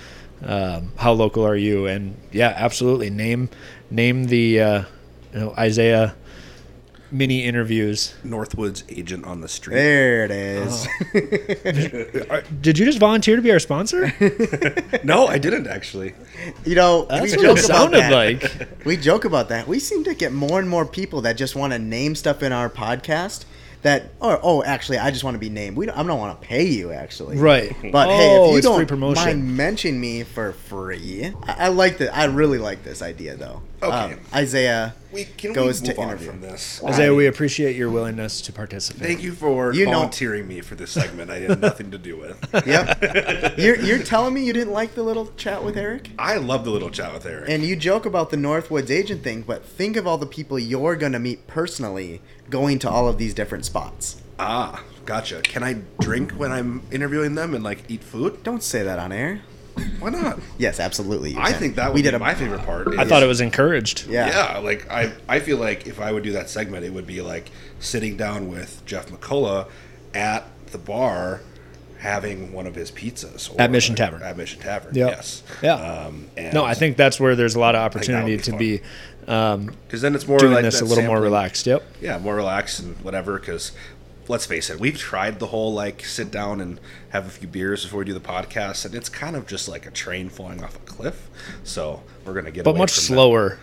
[0.44, 1.86] um, how local are you?
[1.86, 3.50] And yeah, absolutely name
[3.90, 4.84] name the uh,
[5.34, 6.16] you know Isaiah
[7.12, 8.14] mini interviews.
[8.24, 9.76] Northwood's agent on the street.
[9.76, 10.88] there it is.
[11.14, 12.26] Oh.
[12.36, 14.12] Are- Did you just volunteer to be our sponsor?
[15.04, 16.14] No, I didn't actually.
[16.64, 18.12] you know, we That's what joke it about that.
[18.12, 18.86] like.
[18.86, 19.68] We joke about that.
[19.68, 22.52] We seem to get more and more people that just want to name stuff in
[22.52, 23.46] our podcast.
[23.84, 25.76] That or oh, actually, I just want to be named.
[25.76, 27.38] We don't, I don't want to pay you actually.
[27.38, 27.76] Right.
[27.92, 29.24] But hey, Oh, if you it's free don't promotion.
[29.26, 32.16] mind mention me for free, I, I like that.
[32.16, 33.62] I really like this idea though.
[33.84, 34.14] Okay.
[34.14, 36.28] Um, Isaiah We can goes we to move on interview.
[36.30, 36.84] from this.
[36.84, 39.02] Isaiah, we appreciate your willingness to participate.
[39.02, 41.32] Thank you for You know- volunteering me for this segment.
[41.32, 42.38] I had nothing to do with.
[42.68, 43.58] Yep.
[43.58, 46.12] you're you're telling me you didn't like the little chat with Eric?
[46.20, 47.50] I love the little chat with Eric.
[47.50, 50.96] And you joke about the Northwoods agent thing, but think of all the people you're
[50.96, 54.22] gonna meet personally going to all of these different spots.
[54.38, 55.42] ah, gotcha.
[55.42, 58.44] Can I drink when I'm interviewing them and like eat food?
[58.44, 59.42] Don't say that on air.
[60.00, 60.40] Why not?
[60.60, 61.36] Yes, absolutely.
[61.38, 61.60] I can.
[61.60, 62.88] think that would we be did a my favorite part.
[63.00, 64.06] I thought it was encouraged.
[64.08, 64.28] Yeah.
[64.28, 67.22] Yeah, like I, I feel like if I would do that segment, it would be
[67.22, 69.70] like sitting down with Jeff McCullough
[70.14, 71.42] at the bar,
[72.00, 74.22] having one of his pizzas or At Mission Tavern.
[74.24, 75.10] At Mission Tavern, Yep.
[75.10, 75.44] yes.
[75.64, 75.76] Yeah.
[75.76, 78.78] Um, and No, I think that's where there's a lot of opportunity would to be
[78.78, 78.84] be
[79.28, 81.66] um, because then it's more doing like this a little more relaxed.
[81.68, 81.84] Yep.
[82.02, 83.40] Yeah, more relaxed and whatever.
[83.40, 83.72] Because
[84.28, 86.80] let's face it, we've tried the whole like sit down and
[87.10, 89.86] have a few beers before we do the podcast, and it's kind of just like
[89.86, 91.30] a train falling off a cliff.
[91.64, 93.06] So we're gonna get, But much from that.
[93.08, 93.60] slower.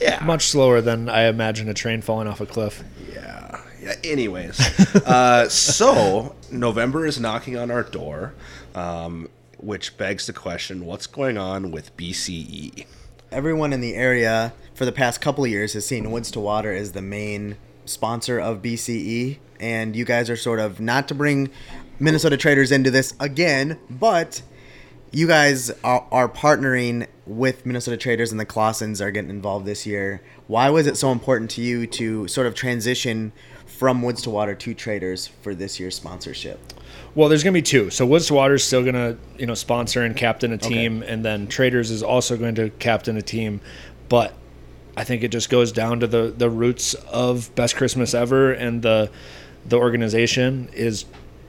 [0.00, 2.82] Yeah, Much slower than I imagine a train falling off a cliff.
[3.12, 3.60] Yeah.
[3.80, 3.94] Yeah.
[4.02, 4.58] Anyways,
[5.06, 8.34] uh, so November is knocking on our door,
[8.74, 9.28] um,
[9.58, 12.86] which begs the question: What's going on with BCE?
[13.34, 16.92] Everyone in the area for the past couple years has seen Woods to Water as
[16.92, 21.50] the main sponsor of BCE, and you guys are sort of not to bring
[21.98, 24.40] Minnesota traders into this again, but
[25.10, 29.84] you guys are, are partnering with Minnesota traders, and the Clausens are getting involved this
[29.84, 30.22] year.
[30.46, 33.32] Why was it so important to you to sort of transition
[33.66, 36.60] from Woods to Water to traders for this year's sponsorship?
[37.14, 37.90] Well, there's going to be two.
[37.90, 41.02] So Woods to Water is still going to, you know, sponsor and captain a team,
[41.02, 43.60] and then Traders is also going to captain a team.
[44.08, 44.34] But
[44.96, 48.82] I think it just goes down to the the roots of Best Christmas Ever, and
[48.82, 49.10] the
[49.66, 51.04] the organization is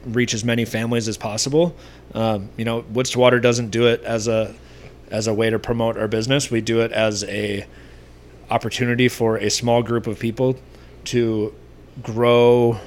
[0.05, 1.75] reach as many families as possible.
[2.13, 4.53] Um, you know, Woods to Water doesn't do it as a
[5.09, 6.51] as a way to promote our business.
[6.51, 7.65] We do it as a
[8.49, 10.57] opportunity for a small group of people
[11.05, 11.53] to
[12.03, 12.79] grow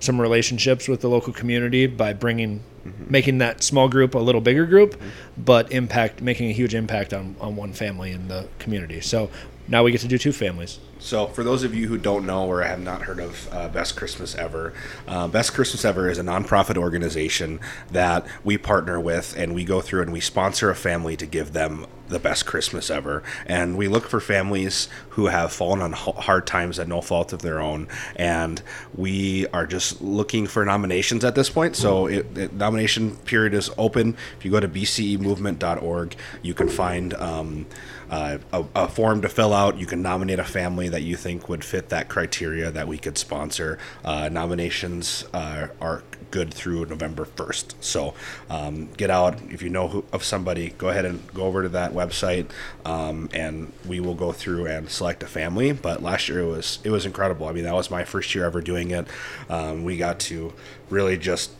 [0.00, 2.62] some relationships with the local community by bringing
[3.08, 4.98] making that small group a little bigger group
[5.36, 9.00] but impact making a huge impact on, on one family in the community.
[9.00, 9.30] So
[9.66, 12.46] now we get to do two families So, for those of you who don't know
[12.46, 14.72] or have not heard of uh, Best Christmas Ever,
[15.06, 19.80] uh, Best Christmas Ever is a nonprofit organization that we partner with, and we go
[19.80, 23.22] through and we sponsor a family to give them the best Christmas ever.
[23.46, 27.42] And we look for families who have fallen on hard times at no fault of
[27.42, 28.60] their own, and
[28.94, 31.76] we are just looking for nominations at this point.
[31.76, 34.16] So, it, it, nomination period is open.
[34.38, 37.14] If you go to bcemovement.org, you can find.
[37.14, 37.66] Um,
[38.10, 39.78] uh, a, a form to fill out.
[39.78, 43.18] You can nominate a family that you think would fit that criteria that we could
[43.18, 43.78] sponsor.
[44.04, 47.74] Uh, nominations uh, are good through November 1st.
[47.80, 48.14] So
[48.50, 49.40] um, get out.
[49.50, 52.50] If you know who, of somebody, go ahead and go over to that website
[52.84, 55.72] um, and we will go through and select a family.
[55.72, 57.46] But last year it was, it was incredible.
[57.46, 59.06] I mean, that was my first year ever doing it.
[59.48, 60.52] Um, we got to
[60.90, 61.52] really just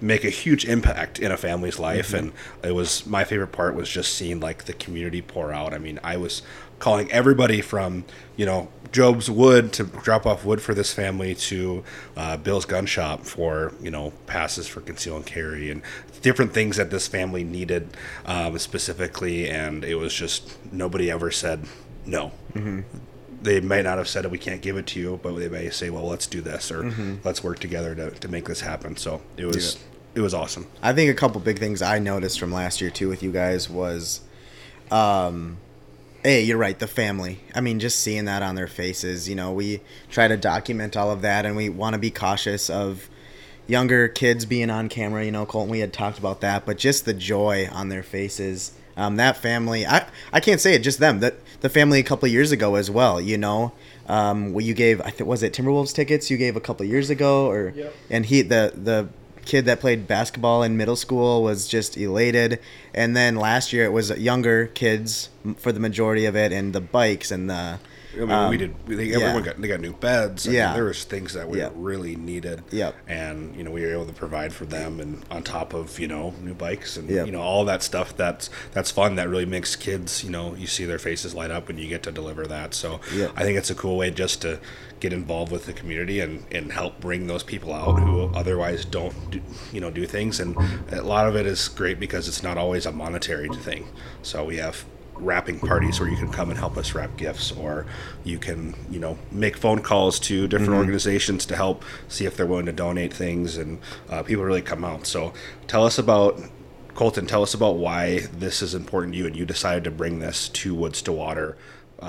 [0.00, 3.88] make a huge impact in a family's life and it was my favorite part was
[3.88, 6.42] just seeing like the community pour out i mean i was
[6.78, 8.04] calling everybody from
[8.36, 11.84] you know job's wood to drop off wood for this family to
[12.16, 15.82] uh, bill's gun shop for you know passes for conceal and carry and
[16.22, 19.48] different things that this family needed um, specifically.
[19.48, 21.64] And it was just nobody ever said
[22.06, 22.32] no.
[23.40, 25.90] They may not have said we can't give it to you, but they may say,
[25.90, 28.96] well, let's do this or let's work together to, to make this happen.
[28.96, 29.78] So it was
[30.14, 30.66] it was awesome.
[30.82, 33.70] I think a couple big things I noticed from last year too with you guys
[33.70, 34.22] was,
[34.90, 35.58] um,
[36.28, 37.40] hey, you're right, the family.
[37.54, 39.30] I mean, just seeing that on their faces.
[39.30, 42.68] You know, we try to document all of that, and we want to be cautious
[42.68, 43.08] of
[43.66, 45.24] younger kids being on camera.
[45.24, 48.72] You know, Colton, we had talked about that, but just the joy on their faces.
[48.94, 51.20] Um, that family, I I can't say it, just them.
[51.20, 53.22] That the family a couple of years ago as well.
[53.22, 53.72] You know,
[54.06, 56.90] um, what you gave, I think was it Timberwolves tickets you gave a couple of
[56.90, 57.72] years ago, or
[58.10, 59.08] and he the the
[59.48, 62.60] kid that played basketball in middle school was just elated.
[62.94, 66.80] And then last year it was younger kids for the majority of it, and the
[66.80, 67.80] bikes and the.
[68.18, 68.74] I mean, um, we did.
[68.86, 69.16] They, yeah.
[69.18, 70.46] Everyone got they got new beds.
[70.46, 70.74] I mean, Yeah.
[70.74, 71.72] there was things that we Yep.
[71.76, 72.62] really needed.
[72.70, 72.94] Yep.
[73.06, 76.08] And you know, we were able to provide for them, and on top of you
[76.08, 77.26] know new bikes and Yep.
[77.26, 78.16] you know all that stuff.
[78.16, 79.16] That's that's fun.
[79.16, 80.24] That really makes kids.
[80.24, 82.74] You know, you see their faces light up when you get to deliver that.
[82.74, 83.32] So Yep.
[83.36, 84.58] I think it's a cool way just to
[85.00, 89.30] get involved with the community and, and help bring those people out who otherwise don't
[89.30, 89.40] do,
[89.72, 90.56] you know do things and
[90.90, 93.86] a lot of it is great because it's not always a monetary thing
[94.22, 94.84] so we have
[95.20, 97.86] wrapping parties where you can come and help us wrap gifts or
[98.24, 102.46] you can you know make phone calls to different organizations to help see if they're
[102.46, 105.06] willing to donate things and uh, people really come out.
[105.06, 105.32] So
[105.66, 106.40] tell us about
[106.94, 110.18] colton tell us about why this is important to you and you decided to bring
[110.18, 111.56] this to woods to water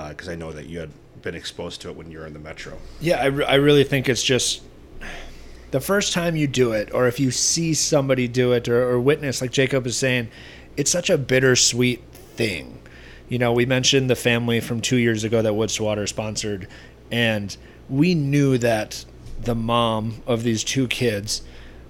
[0.08, 0.90] because i know that you had
[1.22, 2.78] been exposed to it when you were in the metro.
[3.00, 4.62] Yeah, I, re- I really think it's just
[5.70, 9.00] the first time you do it, or if you see somebody do it, or, or
[9.00, 10.28] witness, like Jacob is saying,
[10.76, 12.79] it's such a bittersweet thing.
[13.30, 16.66] You know, we mentioned the family from two years ago that Woods to Water sponsored,
[17.12, 17.56] and
[17.88, 19.04] we knew that
[19.40, 21.42] the mom of these two kids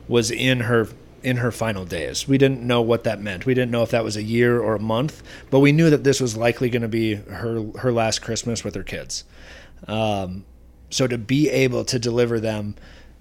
[0.06, 0.88] was in her
[1.22, 2.28] in her final days.
[2.28, 3.46] We didn't know what that meant.
[3.46, 6.04] We didn't know if that was a year or a month, but we knew that
[6.04, 9.24] this was likely going to be her her last Christmas with her kids.
[9.88, 10.44] Um,
[10.90, 12.74] so to be able to deliver them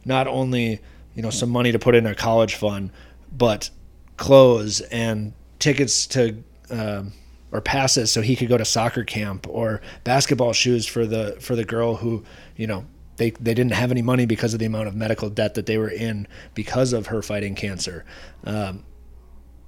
[0.04, 0.82] not only
[1.16, 2.92] you know some money to put in a college fund,
[3.32, 3.70] but
[4.18, 7.14] clothes and tickets to um,
[7.52, 11.56] or passes so he could go to soccer camp or basketball shoes for the for
[11.56, 12.24] the girl who
[12.56, 12.86] you know
[13.20, 15.78] they, they didn't have any money because of the amount of medical debt that they
[15.78, 18.06] were in because of her fighting cancer.
[18.46, 18.86] Um,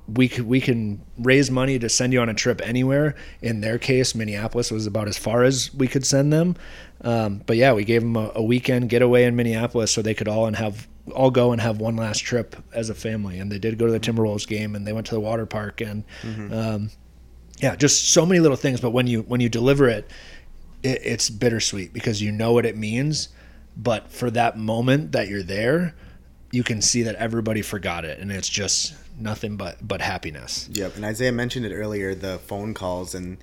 [0.07, 3.15] we could, we can raise money to send you on a trip anywhere.
[3.41, 6.55] In their case, Minneapolis was about as far as we could send them.
[7.01, 10.27] Um, but yeah, we gave them a, a weekend getaway in Minneapolis so they could
[10.27, 13.39] all and have all go and have one last trip as a family.
[13.39, 15.81] And they did go to the Timberwolves game and they went to the water park
[15.81, 16.03] and
[16.53, 16.91] um,
[17.61, 18.81] yeah, just so many little things.
[18.81, 20.09] But when you when you deliver it,
[20.83, 23.29] it, it's bittersweet because you know what it means.
[23.77, 25.95] But for that moment that you're there,
[26.51, 30.67] you can see that everybody forgot it, and it's just nothing but but happiness.
[30.71, 33.37] Yep, and Isaiah mentioned it earlier, the phone calls, and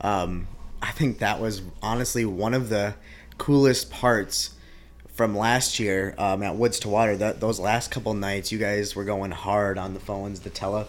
[0.00, 0.46] um,
[0.80, 2.94] I think that was honestly one of the
[3.38, 4.50] coolest parts
[5.08, 7.16] from last year um, at Woods to Water.
[7.16, 10.86] That those last couple nights, you guys were going hard on the phones, the tele,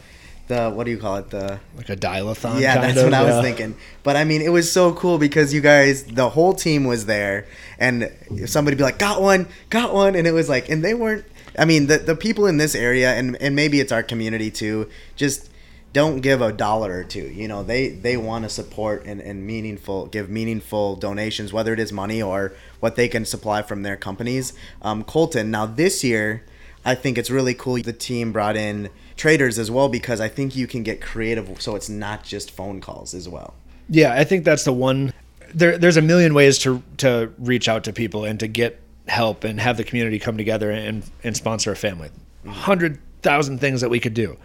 [0.48, 2.62] the what do you call it, the Like a dial-a-thon.
[2.62, 3.76] yeah, that's of, what I was thinking.
[4.04, 7.46] But I mean, it was so cool because you guys, the whole team was there,
[7.80, 8.12] and
[8.46, 11.26] somebody be like, "Got one, got one," and it was like, and they weren't.
[11.58, 14.90] I mean, the the people in this area, and and maybe it's our community too.
[15.16, 15.50] Just
[15.94, 17.28] don't give a dollar or two.
[17.30, 21.80] You know, they they want to support and, and meaningful give meaningful donations, whether it
[21.80, 24.54] is money or what they can supply from their companies.
[24.82, 25.50] Um, Colton.
[25.52, 26.44] Now this year,
[26.86, 27.82] I think it's really cool.
[27.82, 31.76] The team brought in traders as well because I think you can get creative, so
[31.76, 33.56] it's not just phone calls as well.
[33.90, 35.12] Yeah, I think that's the one.
[35.54, 39.44] There, there's a million ways to to reach out to people and to get help
[39.44, 42.10] and have the community come together and and sponsor a family.
[42.48, 44.38] Hundred thousand things that we could do.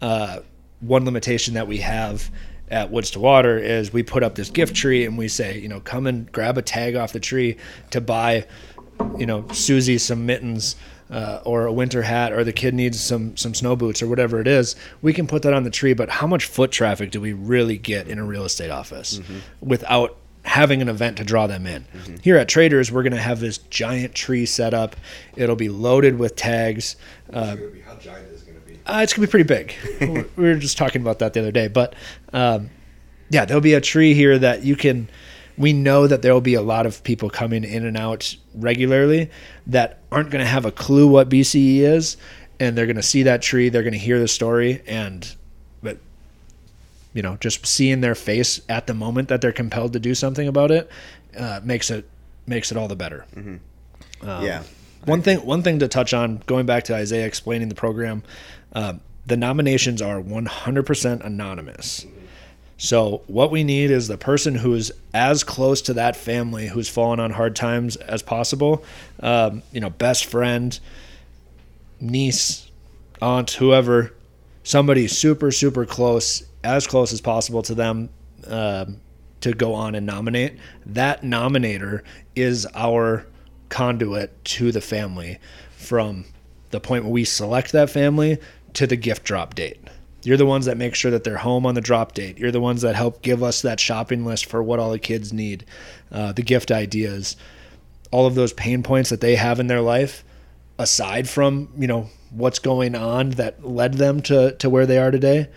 [0.00, 0.40] Uh,
[0.80, 2.30] one limitation that we have
[2.70, 5.68] at Woods to Water is we put up this gift tree and we say, you
[5.68, 7.56] know, come and grab a tag off the tree
[7.90, 8.46] to buy,
[9.16, 10.76] you know, Susie some mittens
[11.10, 14.40] uh, or a winter hat or the kid needs some some snow boots or whatever
[14.40, 14.74] it is.
[15.02, 17.76] We can put that on the tree, but how much foot traffic do we really
[17.78, 19.20] get in a real estate office
[19.60, 21.84] without having an event to draw them in?
[22.22, 24.96] Here at Traders, we're going to have this giant tree set up.
[25.36, 26.96] It'll be loaded with tags.
[27.32, 28.78] Uh, How giant is going to be?
[28.86, 29.74] uh, it's gonna be pretty big.
[30.36, 31.94] we were just talking about that the other day, but
[32.32, 32.70] um,
[33.30, 35.08] yeah, there'll be a tree here that you can.
[35.56, 39.30] We know that there will be a lot of people coming in and out regularly
[39.66, 42.16] that aren't going to have a clue what BCE is,
[42.58, 43.68] and they're going to see that tree.
[43.68, 45.34] They're going to hear the story, and
[45.82, 45.98] but
[47.12, 50.48] you know, just seeing their face at the moment that they're compelled to do something
[50.48, 50.90] about it
[51.38, 52.08] uh, makes it
[52.46, 53.24] makes it all the better.
[54.42, 54.62] yeah.
[55.04, 58.22] One thing, one thing to touch on, going back to Isaiah explaining the program,
[58.72, 58.94] uh,
[59.26, 62.06] the nominations are 100% anonymous.
[62.84, 67.18] So what we need is the person who's as close to that family who's fallen
[67.18, 68.84] on hard times as possible.
[69.20, 70.78] Um, you know, best friend,
[71.98, 72.70] niece,
[73.22, 74.12] aunt, whoever,
[74.64, 78.10] somebody super super close, as close as possible to them.
[78.46, 78.98] Um,
[79.40, 80.58] to go on and nominate.
[80.86, 82.00] That nominator
[82.34, 83.26] is our
[83.68, 85.38] conduit to the family
[85.76, 86.24] from
[86.70, 88.38] the point where we select that family
[88.72, 89.78] to the gift drop date.
[90.26, 92.38] You're the ones that make sure that they're home on the drop date.
[92.38, 95.32] You're the ones that help give us that shopping list for what all the kids
[95.32, 95.64] need,
[96.10, 97.36] uh, the gift ideas,
[98.10, 100.24] all of those pain points that they have in their life,
[100.78, 105.10] aside from you know what's going on that led them to to where they are
[105.10, 105.48] today.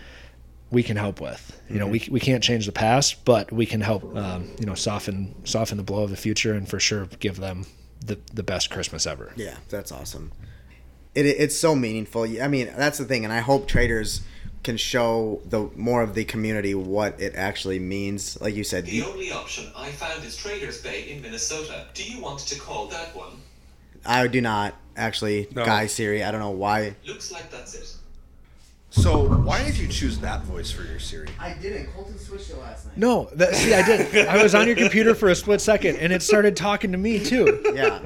[0.70, 1.58] We can help with.
[1.70, 4.14] You know, we, we can't change the past, but we can help.
[4.16, 7.64] Um, you know, soften soften the blow of the future, and for sure give them
[8.04, 9.32] the the best Christmas ever.
[9.36, 10.32] Yeah, that's awesome.
[11.14, 12.24] It, it's so meaningful.
[12.42, 14.22] I mean, that's the thing, and I hope traders
[14.62, 18.40] can show the more of the community what it actually means.
[18.40, 21.86] Like you said, The only option I found is Traders Bay in Minnesota.
[21.94, 23.40] Do you want to call that one?
[24.04, 25.64] I do not actually No.
[25.64, 26.24] Guy Siri.
[26.24, 26.96] I don't know why.
[27.06, 27.94] Looks like that's it.
[28.90, 31.28] So why did you choose that voice for your Siri?
[31.38, 31.92] I didn't.
[31.94, 32.96] Colton switched it last night.
[32.96, 34.26] No, that, see, I did.
[34.26, 37.22] I was on your computer for a split second, and it started talking to me
[37.22, 37.62] too.
[37.74, 38.00] Yeah.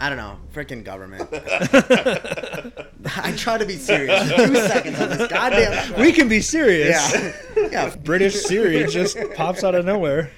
[0.00, 0.36] I don't know.
[0.54, 1.28] Freaking government.
[3.16, 4.30] I try to be serious.
[4.30, 6.00] for Two seconds on this goddamn show.
[6.00, 7.12] We can be serious.
[7.14, 7.32] Yeah.
[7.70, 7.94] Yeah.
[7.96, 10.30] British Siri just pops out of nowhere.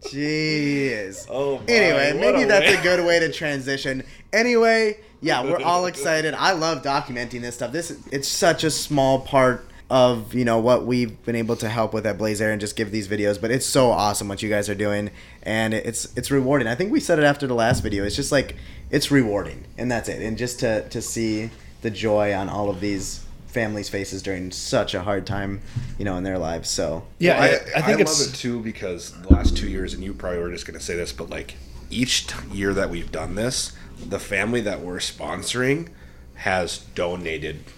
[0.00, 1.26] Jeez.
[1.28, 2.74] Oh, my, Anyway, maybe a that's way.
[2.78, 4.02] a good way to transition.
[4.32, 6.32] Anyway, yeah, we're all excited.
[6.32, 7.72] I love documenting this stuff.
[7.72, 11.92] This it's such a small part of you know what we've been able to help
[11.92, 13.40] with at Blaze Air and just give these videos.
[13.40, 15.10] But it's so awesome what you guys are doing,
[15.42, 16.68] and it's it's rewarding.
[16.68, 18.04] I think we said it after the last video.
[18.04, 18.56] It's just like
[18.90, 20.22] it's rewarding, and that's it.
[20.22, 21.50] And just to to see
[21.82, 25.60] the joy on all of these families' faces during such a hard time,
[25.98, 26.68] you know, in their lives.
[26.68, 29.68] So Yeah, I, I, I think I it's love it too because the last two
[29.68, 31.56] years, and you probably were just going to say this, but like
[31.90, 35.88] each t- year that we've done this, the family that we're sponsoring
[36.34, 37.72] has donated t-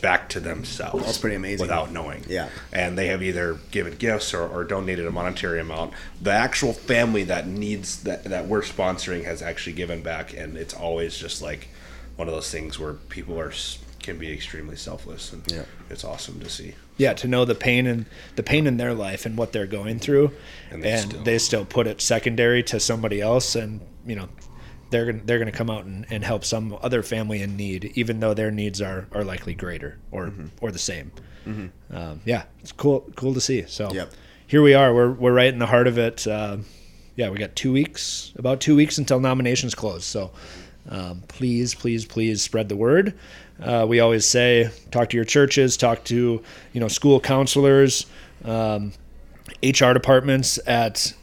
[0.00, 1.04] back to themselves.
[1.04, 1.62] That's pretty amazing.
[1.64, 2.24] Without knowing.
[2.28, 2.48] Yeah.
[2.72, 5.92] And they have either given gifts or, or donated a monetary amount.
[6.20, 10.34] The actual family that needs that, that we're sponsoring has actually given back.
[10.36, 11.68] And it's always just like
[12.16, 13.52] one of those things where people are
[14.00, 15.32] can be extremely selfless.
[15.32, 15.64] And Yeah.
[15.90, 16.74] it's awesome to see.
[16.96, 18.06] yeah to know the pain and
[18.36, 20.30] the pain in their life and what they're going through,
[20.70, 21.64] And and, they they, still- still.
[21.64, 24.28] put it secondary to somebody else, and you know
[24.94, 28.20] they're gonna they're gonna come out and, and help some other family in need, even
[28.20, 30.46] though their needs are are likely greater or Mm-hmm.
[30.60, 31.10] or the same.
[31.90, 33.64] Um, yeah, it's cool cool to see.
[33.66, 34.12] So Yep.
[34.46, 34.94] here we are.
[34.94, 36.26] We're we're right in the heart of it.
[36.28, 36.64] Um
[37.16, 40.04] yeah, we got two weeks, about two weeks until nominations close.
[40.04, 40.30] So
[40.88, 43.14] um, please, please, please spread the word.
[43.62, 46.42] Uh, we always say, talk to your churches, talk to
[46.72, 48.06] you know school counselors,
[48.44, 48.92] um,
[49.62, 51.14] HR departments at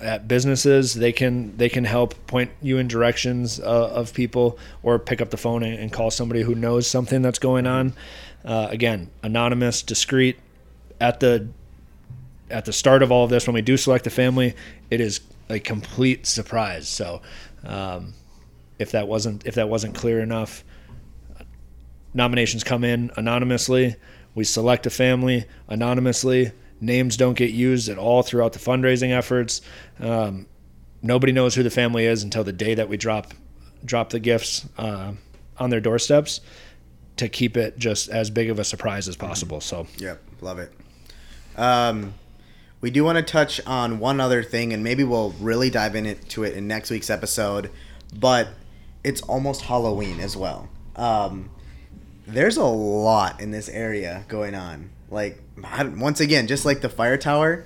[0.00, 0.94] at businesses.
[0.94, 5.30] They can they can help point you in directions uh, of people, or pick up
[5.30, 7.94] the phone and, call somebody who knows something that's going on.
[8.44, 10.38] Uh, again, anonymous, discreet.
[11.00, 11.48] At the
[12.50, 14.54] at the start of all of this, when we do select the family,
[14.90, 16.88] it is a complete surprise.
[16.88, 17.22] So,
[17.64, 18.14] um,
[18.78, 20.64] if that wasn't if that wasn't clear enough,
[22.14, 23.96] nominations come in anonymously.
[24.34, 26.52] We select a family anonymously.
[26.82, 29.60] Names don't get used at all throughout the fundraising efforts.
[30.00, 30.46] Um,
[31.00, 33.32] nobody knows who the family is until the day that we drop
[33.84, 35.12] drop the gifts uh,
[35.58, 36.40] on their doorsteps
[37.16, 39.60] to keep it just as big of a surprise as possible.
[39.60, 40.72] So Yep, love it.
[41.56, 42.14] Um,
[42.80, 46.42] we do want to touch on one other thing, and maybe we'll really dive into
[46.42, 47.70] it in next week's episode.
[48.18, 48.48] But
[49.04, 50.68] it's almost Halloween as well.
[50.96, 51.50] Um,
[52.26, 54.90] there's a lot in this area going on.
[55.12, 57.64] Like once again, just like the fire tower,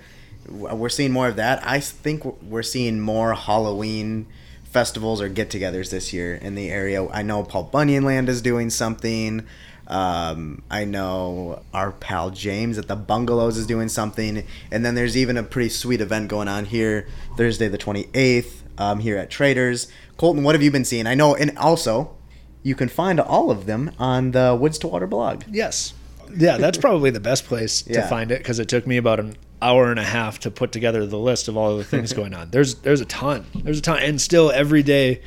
[0.49, 1.66] we're seeing more of that.
[1.66, 4.26] I think we're seeing more Halloween
[4.64, 7.07] festivals or get-togethers this year in the area.
[7.09, 9.47] I know Paul Bunyan Land is doing something.
[9.86, 15.16] Um, I know our pal James at the Bungalows is doing something, and then there's
[15.16, 19.86] even a pretty sweet event going on here Thursday the 28th um, here at Traders.
[20.16, 21.07] Colton, what have you been seeing?
[21.07, 22.16] I know, and also
[22.64, 25.44] you can find all of them on the Woods to Water blog.
[25.49, 25.94] Yes.
[26.37, 29.37] Yeah, that's probably the best place to find it because it took me about an
[29.62, 32.51] hour and a half to put together the list of all the things going on.
[32.51, 33.47] There's there's a ton.
[33.55, 35.22] There's a ton, and still every day,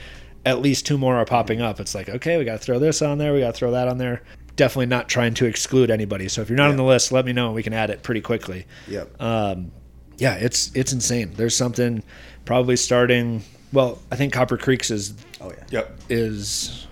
[0.45, 1.80] at least two more are popping up.
[1.80, 3.34] It's like okay, we got to throw this on there.
[3.34, 4.24] We got to throw that on there.
[4.56, 6.28] Definitely not trying to exclude anybody.
[6.28, 7.54] So if you're not on the list, let me know.
[7.54, 8.66] We can add it pretty quickly.
[8.88, 9.22] Yep.
[9.22, 9.72] Um,
[10.18, 11.32] yeah, it's it's insane.
[11.36, 12.04] There's something
[12.45, 13.43] probably starting.
[13.72, 15.64] Well, I think Copper Creeks is oh yeah.
[15.70, 16.00] Yep.
[16.10, 16.88] is,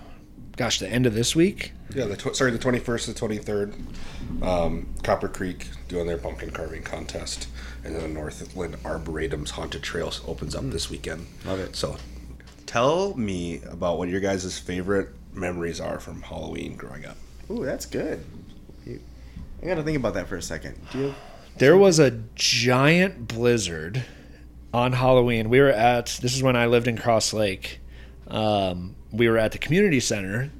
[0.56, 1.72] gosh, the end of this week.
[1.94, 3.74] Yeah, the tw- sorry, the twenty first to twenty third,
[4.42, 7.48] um, Copper Creek doing their pumpkin carving contest,
[7.84, 11.26] and then the Northland Arboretum's Haunted Trails opens up this weekend.
[11.46, 11.76] Love it.
[11.76, 11.96] So,
[12.66, 17.16] tell me about what your guys' favorite memories are from Halloween growing up.
[17.50, 18.22] Ooh, that's good.
[18.84, 19.00] You,
[19.62, 20.78] I got to think about that for a second.
[20.92, 21.14] Do you?
[21.56, 24.04] There was a giant blizzard
[24.74, 25.48] on Halloween.
[25.48, 27.80] We were at this is when I lived in Cross Lake.
[28.28, 30.50] Um, we were at the community center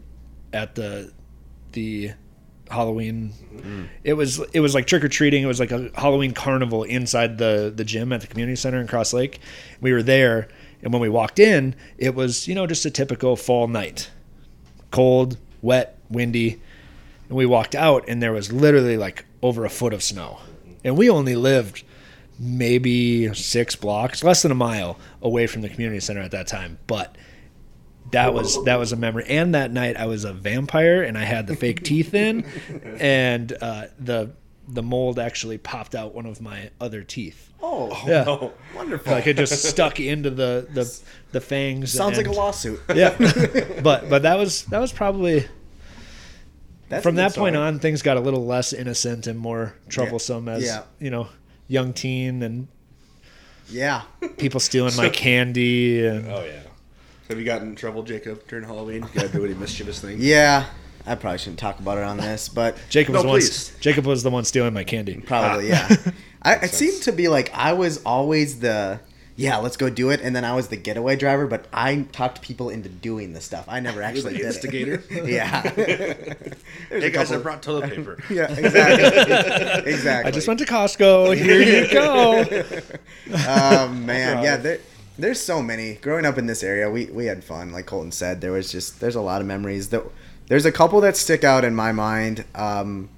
[0.55, 1.13] at the
[1.79, 2.13] the
[2.71, 3.33] Halloween.
[3.57, 3.89] Mm.
[4.03, 5.43] It was it was like trick or treating.
[5.43, 8.89] It was like a Halloween carnival inside the the gym at the community center in
[8.89, 9.39] Cross Lake.
[9.81, 10.49] We were there,
[10.83, 14.11] and when we walked in, it was you know just a typical fall night,
[14.91, 16.61] cold, wet, windy.
[17.29, 20.41] And we walked out, and there was literally like over a foot of snow.
[20.83, 21.85] And we only lived
[22.39, 26.79] maybe six blocks, less than a mile away from the community center at that time.
[26.87, 27.17] But
[28.13, 29.25] that was that was a memory.
[29.29, 32.45] And that night, I was a vampire, and I had the fake teeth in,
[33.01, 34.31] and uh, the
[34.71, 37.51] the mold actually popped out one of my other teeth.
[37.63, 39.13] Oh, Yeah, wonderful.
[39.13, 41.01] like it just stuck into the the
[41.33, 41.91] the fangs.
[41.93, 42.81] Sounds like a lawsuit.
[42.95, 43.17] Yeah,
[43.83, 45.47] but but that was that was probably
[46.89, 47.67] That's from that point story.
[47.67, 50.83] on, things got a little less innocent and more troublesome as Yeah.
[51.01, 51.29] you know,
[51.67, 52.69] young teen and
[53.71, 54.03] Yeah.
[54.37, 56.61] people stealing my candy and Oh yeah.
[57.29, 59.03] Have you gotten in trouble, Jacob, during Halloween?
[59.03, 60.17] You gotta do any mischievous thing?
[60.19, 60.65] Yeah.
[61.07, 63.81] I probably shouldn't talk about it on this, but Jacob was No, the one.
[63.81, 65.21] Jacob was the one stealing my candy.
[65.21, 65.89] probably ah.
[65.91, 66.13] yeah.
[66.43, 69.01] I it seemed to be like I was always the
[69.39, 72.43] yeah, let's go do it, and then I was the getaway driver, but I talked
[72.43, 73.67] people into doing the stuff.
[73.69, 75.03] I never actually the did instigator?
[75.09, 75.29] it.
[75.29, 75.63] yeah.
[75.71, 78.19] There's Hey a guys, I brought toilet paper.
[78.29, 79.93] Yeah, exactly.
[79.93, 80.29] exactly.
[80.29, 81.37] I just went to Costco.
[81.37, 82.45] Here you go.
[83.47, 84.57] Oh man, yeah.
[84.57, 84.81] There,
[85.19, 85.95] there's so many.
[85.95, 87.73] Growing up in this area, we we had fun.
[87.73, 89.89] Like Colton said, there was just there's a lot of memories.
[89.89, 90.05] That
[90.47, 92.45] there's a couple that stick out in my mind.
[92.55, 93.11] Um,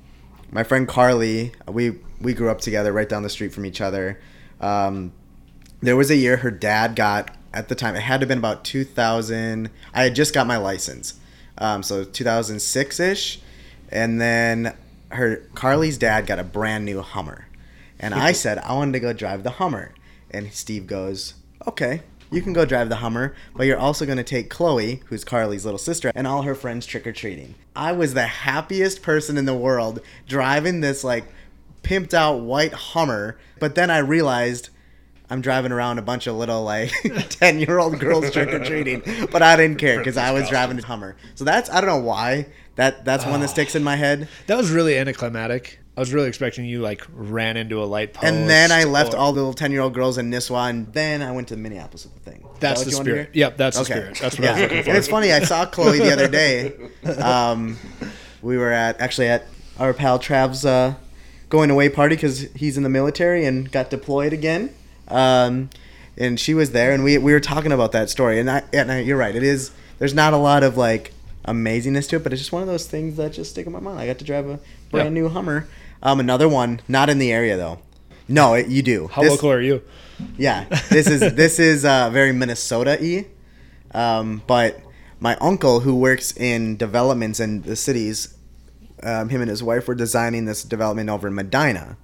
[0.51, 4.18] my friend Carly, we we grew up together right down the street from each other.
[4.61, 5.12] Um,
[5.80, 7.94] there was a year her dad got at the time.
[7.94, 9.70] It had to have been about 2000.
[9.94, 11.20] I had just got my license,
[11.59, 13.40] um, so 2006 ish,
[13.90, 14.74] and then
[15.11, 17.46] her Carly's dad got a brand new Hummer,
[17.98, 19.92] and I said I wanted to go drive the Hummer,
[20.30, 21.34] and Steve goes,
[21.66, 22.02] okay.
[22.32, 25.64] You can go drive the Hummer, but you're also going to take Chloe, who's Carly's
[25.64, 27.56] little sister, and all her friends trick or treating.
[27.74, 31.24] I was the happiest person in the world driving this like
[31.82, 34.68] pimped out white Hummer, but then I realized
[35.28, 39.02] I'm driving around a bunch of little like 10 year old girls trick or treating,
[39.32, 41.16] but I didn't care because I was driving a Hummer.
[41.34, 42.46] So that's I don't know why
[42.76, 43.52] that that's one that ah.
[43.52, 44.28] sticks in my head.
[44.46, 45.80] That was really anticlimactic.
[46.01, 48.24] I was really expecting you like ran into a light post.
[48.24, 50.90] And then I left or- all the little 10 year old girls in Nisswa, and
[50.94, 52.42] then I went to Minneapolis with the thing.
[52.59, 53.30] That's that the you wanted to spirit.
[53.34, 54.18] Yep, that's the spirit.
[54.18, 54.88] That's what I was looking for.
[54.88, 56.72] And it's funny, I saw Chloe the other day.
[57.22, 57.76] Um,
[58.40, 59.44] we were at actually at
[59.78, 60.94] our pal Trav's uh,
[61.51, 64.74] going away party because he's in the military and got deployed again.
[65.09, 65.68] Um,
[66.16, 68.40] and she was there, and we we were talking about that story.
[68.40, 69.70] And I, and I, you're right, it is.
[69.98, 71.12] There's not a lot of like
[71.46, 73.80] amazingness to it, but it's just one of those things that just stick in my
[73.80, 73.98] mind.
[73.98, 75.68] I got to drive a brand new Hummer.
[76.03, 77.78] Um, another one, not in the area though.
[78.28, 79.09] No, it, you do.
[79.09, 79.82] How This- local are you?
[80.36, 83.26] yeah, this is this is uh, very Minnesota-y.
[83.92, 84.80] Um, but
[85.18, 88.34] my uncle, who works in developments in the cities,
[89.03, 91.96] um, him and his wife were designing this development over in Medina,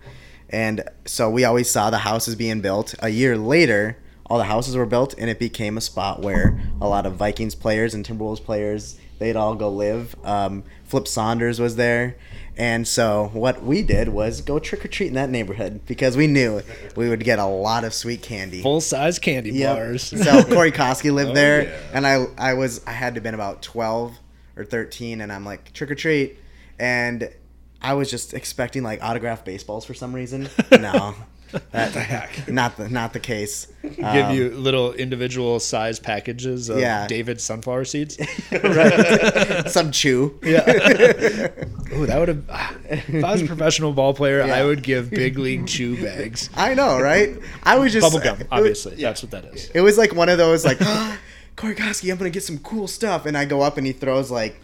[0.50, 2.94] and so we always saw the houses being built.
[3.00, 6.88] A year later, all the houses were built, and it became a spot where a
[6.88, 10.14] lot of Vikings players and Timberwolves players they'd all go live.
[10.24, 12.16] Um, Flip Saunders was there.
[12.58, 16.26] And so what we did was go trick or treat in that neighborhood because we
[16.26, 16.62] knew
[16.96, 18.62] we would get a lot of sweet candy.
[18.62, 19.76] Full size candy Yep.
[19.76, 20.02] bars.
[20.24, 21.78] So Corey Koskie lived Oh, there, yeah.
[21.92, 24.18] and I I was I had to have been about twelve
[24.56, 26.38] or thirteen, and I'm like trick or treat,
[26.78, 27.30] and
[27.82, 30.48] I was just expecting like autographed baseballs for some reason.
[30.72, 31.14] No,
[31.72, 32.48] that, heck?
[32.52, 33.66] not the not the case.
[33.82, 37.06] Give Um, you little individual size packages of Yeah.
[37.06, 38.18] David sunflower seeds.
[39.72, 40.38] some chew.
[40.42, 40.60] Yeah.
[41.94, 42.44] Ooh, that would have.
[43.08, 46.50] If I was a professional ball player, I would give big league chew bags.
[46.54, 47.36] I know, right?
[47.62, 48.96] I was just Bubble gum, it was- obviously.
[48.96, 49.70] That's what that is.
[49.70, 50.78] It was like one of those like
[51.56, 54.60] Corey I'm gonna get some cool stuff, and I go up and he throws like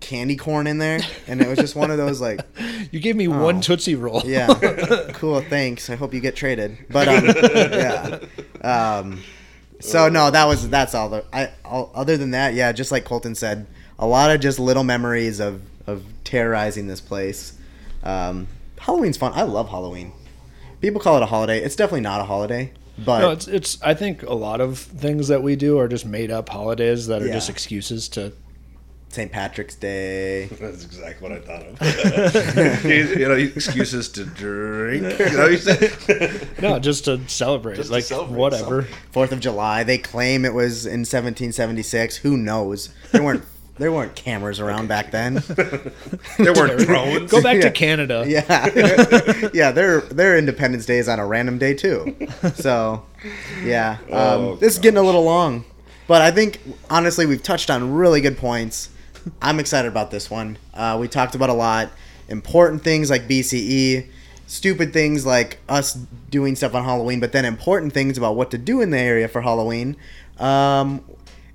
[0.00, 2.40] candy corn in there, and it was just one of those like.
[2.92, 4.22] You gave me one Tootsie Roll.
[4.24, 4.28] Oh.
[4.28, 5.10] Yeah.
[5.14, 5.40] cool.
[5.40, 5.90] Thanks.
[5.90, 6.78] I hope you get traded.
[6.88, 7.24] But um,
[7.74, 8.18] yeah.
[8.62, 9.22] Um,
[9.80, 11.08] so no, that was that's all.
[11.08, 13.66] The, I all, other than that, yeah, just like Colton said,
[13.98, 17.58] a lot of just little memories of of terrorizing this place.
[18.02, 18.46] Um,
[18.78, 19.32] Halloween's fun.
[19.34, 20.12] I love Halloween.
[20.80, 21.58] People call it a holiday.
[21.62, 22.72] It's definitely not a holiday,
[23.04, 23.82] but No, it's it's.
[23.82, 27.22] I think a lot of things that we do are just made up holidays that
[27.22, 28.32] are just excuses to.
[29.16, 29.32] St.
[29.32, 30.44] Patrick's Day.
[30.60, 32.84] That's exactly what I thought of.
[32.84, 35.04] you, you know, excuses to drink.
[35.18, 36.48] You know what you said?
[36.60, 37.76] No, just to celebrate.
[37.76, 38.82] Just to celebrate whatever.
[39.12, 39.84] Fourth of July.
[39.84, 42.16] They claim it was in 1776.
[42.18, 42.90] Who knows?
[43.12, 43.44] There weren't
[43.78, 45.34] there weren't cameras around back then.
[46.38, 47.30] There weren't drones.
[47.30, 47.62] Go back Yeah.
[47.62, 48.24] to Canada.
[48.26, 49.70] Yeah, yeah.
[49.72, 52.16] Their their Independence Day is on a random day too.
[52.54, 53.04] So,
[53.62, 55.64] yeah, um, Oh, this is getting a little long,
[56.06, 56.58] but I think
[56.90, 58.88] honestly we've touched on really good points.
[59.42, 60.58] I'm excited about this one.
[60.74, 61.90] Uh, we talked about a lot
[62.28, 64.08] important things like BCE,
[64.46, 65.94] stupid things like us
[66.30, 69.28] doing stuff on Halloween, but then important things about what to do in the area
[69.28, 69.96] for Halloween.
[70.38, 71.04] Um,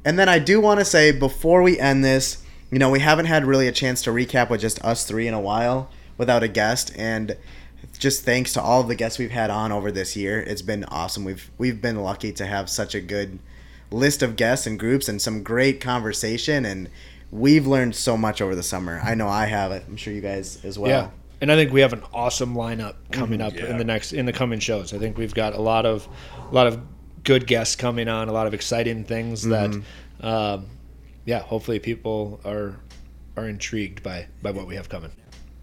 [0.03, 3.25] and then I do want to say before we end this, you know, we haven't
[3.25, 6.47] had really a chance to recap with just us three in a while without a
[6.47, 7.35] guest, and
[7.99, 10.85] just thanks to all of the guests we've had on over this year, it's been
[10.85, 11.25] awesome.
[11.25, 13.39] We've we've been lucky to have such a good
[13.91, 16.89] list of guests and groups and some great conversation, and
[17.31, 18.99] we've learned so much over the summer.
[19.03, 19.71] I know I have.
[19.71, 20.89] I'm sure you guys as well.
[20.89, 21.09] Yeah.
[21.39, 23.71] And I think we have an awesome lineup coming up Yeah.
[23.71, 24.93] in the next in the coming shows.
[24.93, 26.07] I think we've got a lot of
[26.51, 26.79] a lot of
[27.23, 29.71] good guests coming on, a lot of exciting things that
[30.21, 30.67] um,
[31.25, 32.75] yeah, hopefully people are
[33.37, 35.11] are intrigued by by what we have coming.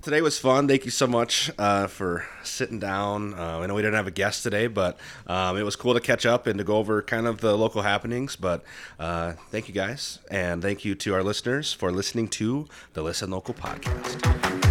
[0.08, 0.66] Today was fun.
[0.66, 3.34] Thank you so much uh, for sitting down.
[3.34, 4.96] Uh, I know we didn't have a guest today, but
[5.26, 7.82] um, it was cool to catch up and to go over kind of the local
[7.82, 8.34] happenings.
[8.34, 8.64] But
[8.98, 13.30] uh, thank you guys, and thank you to our listeners for listening to the Listen
[13.30, 14.67] Local podcast.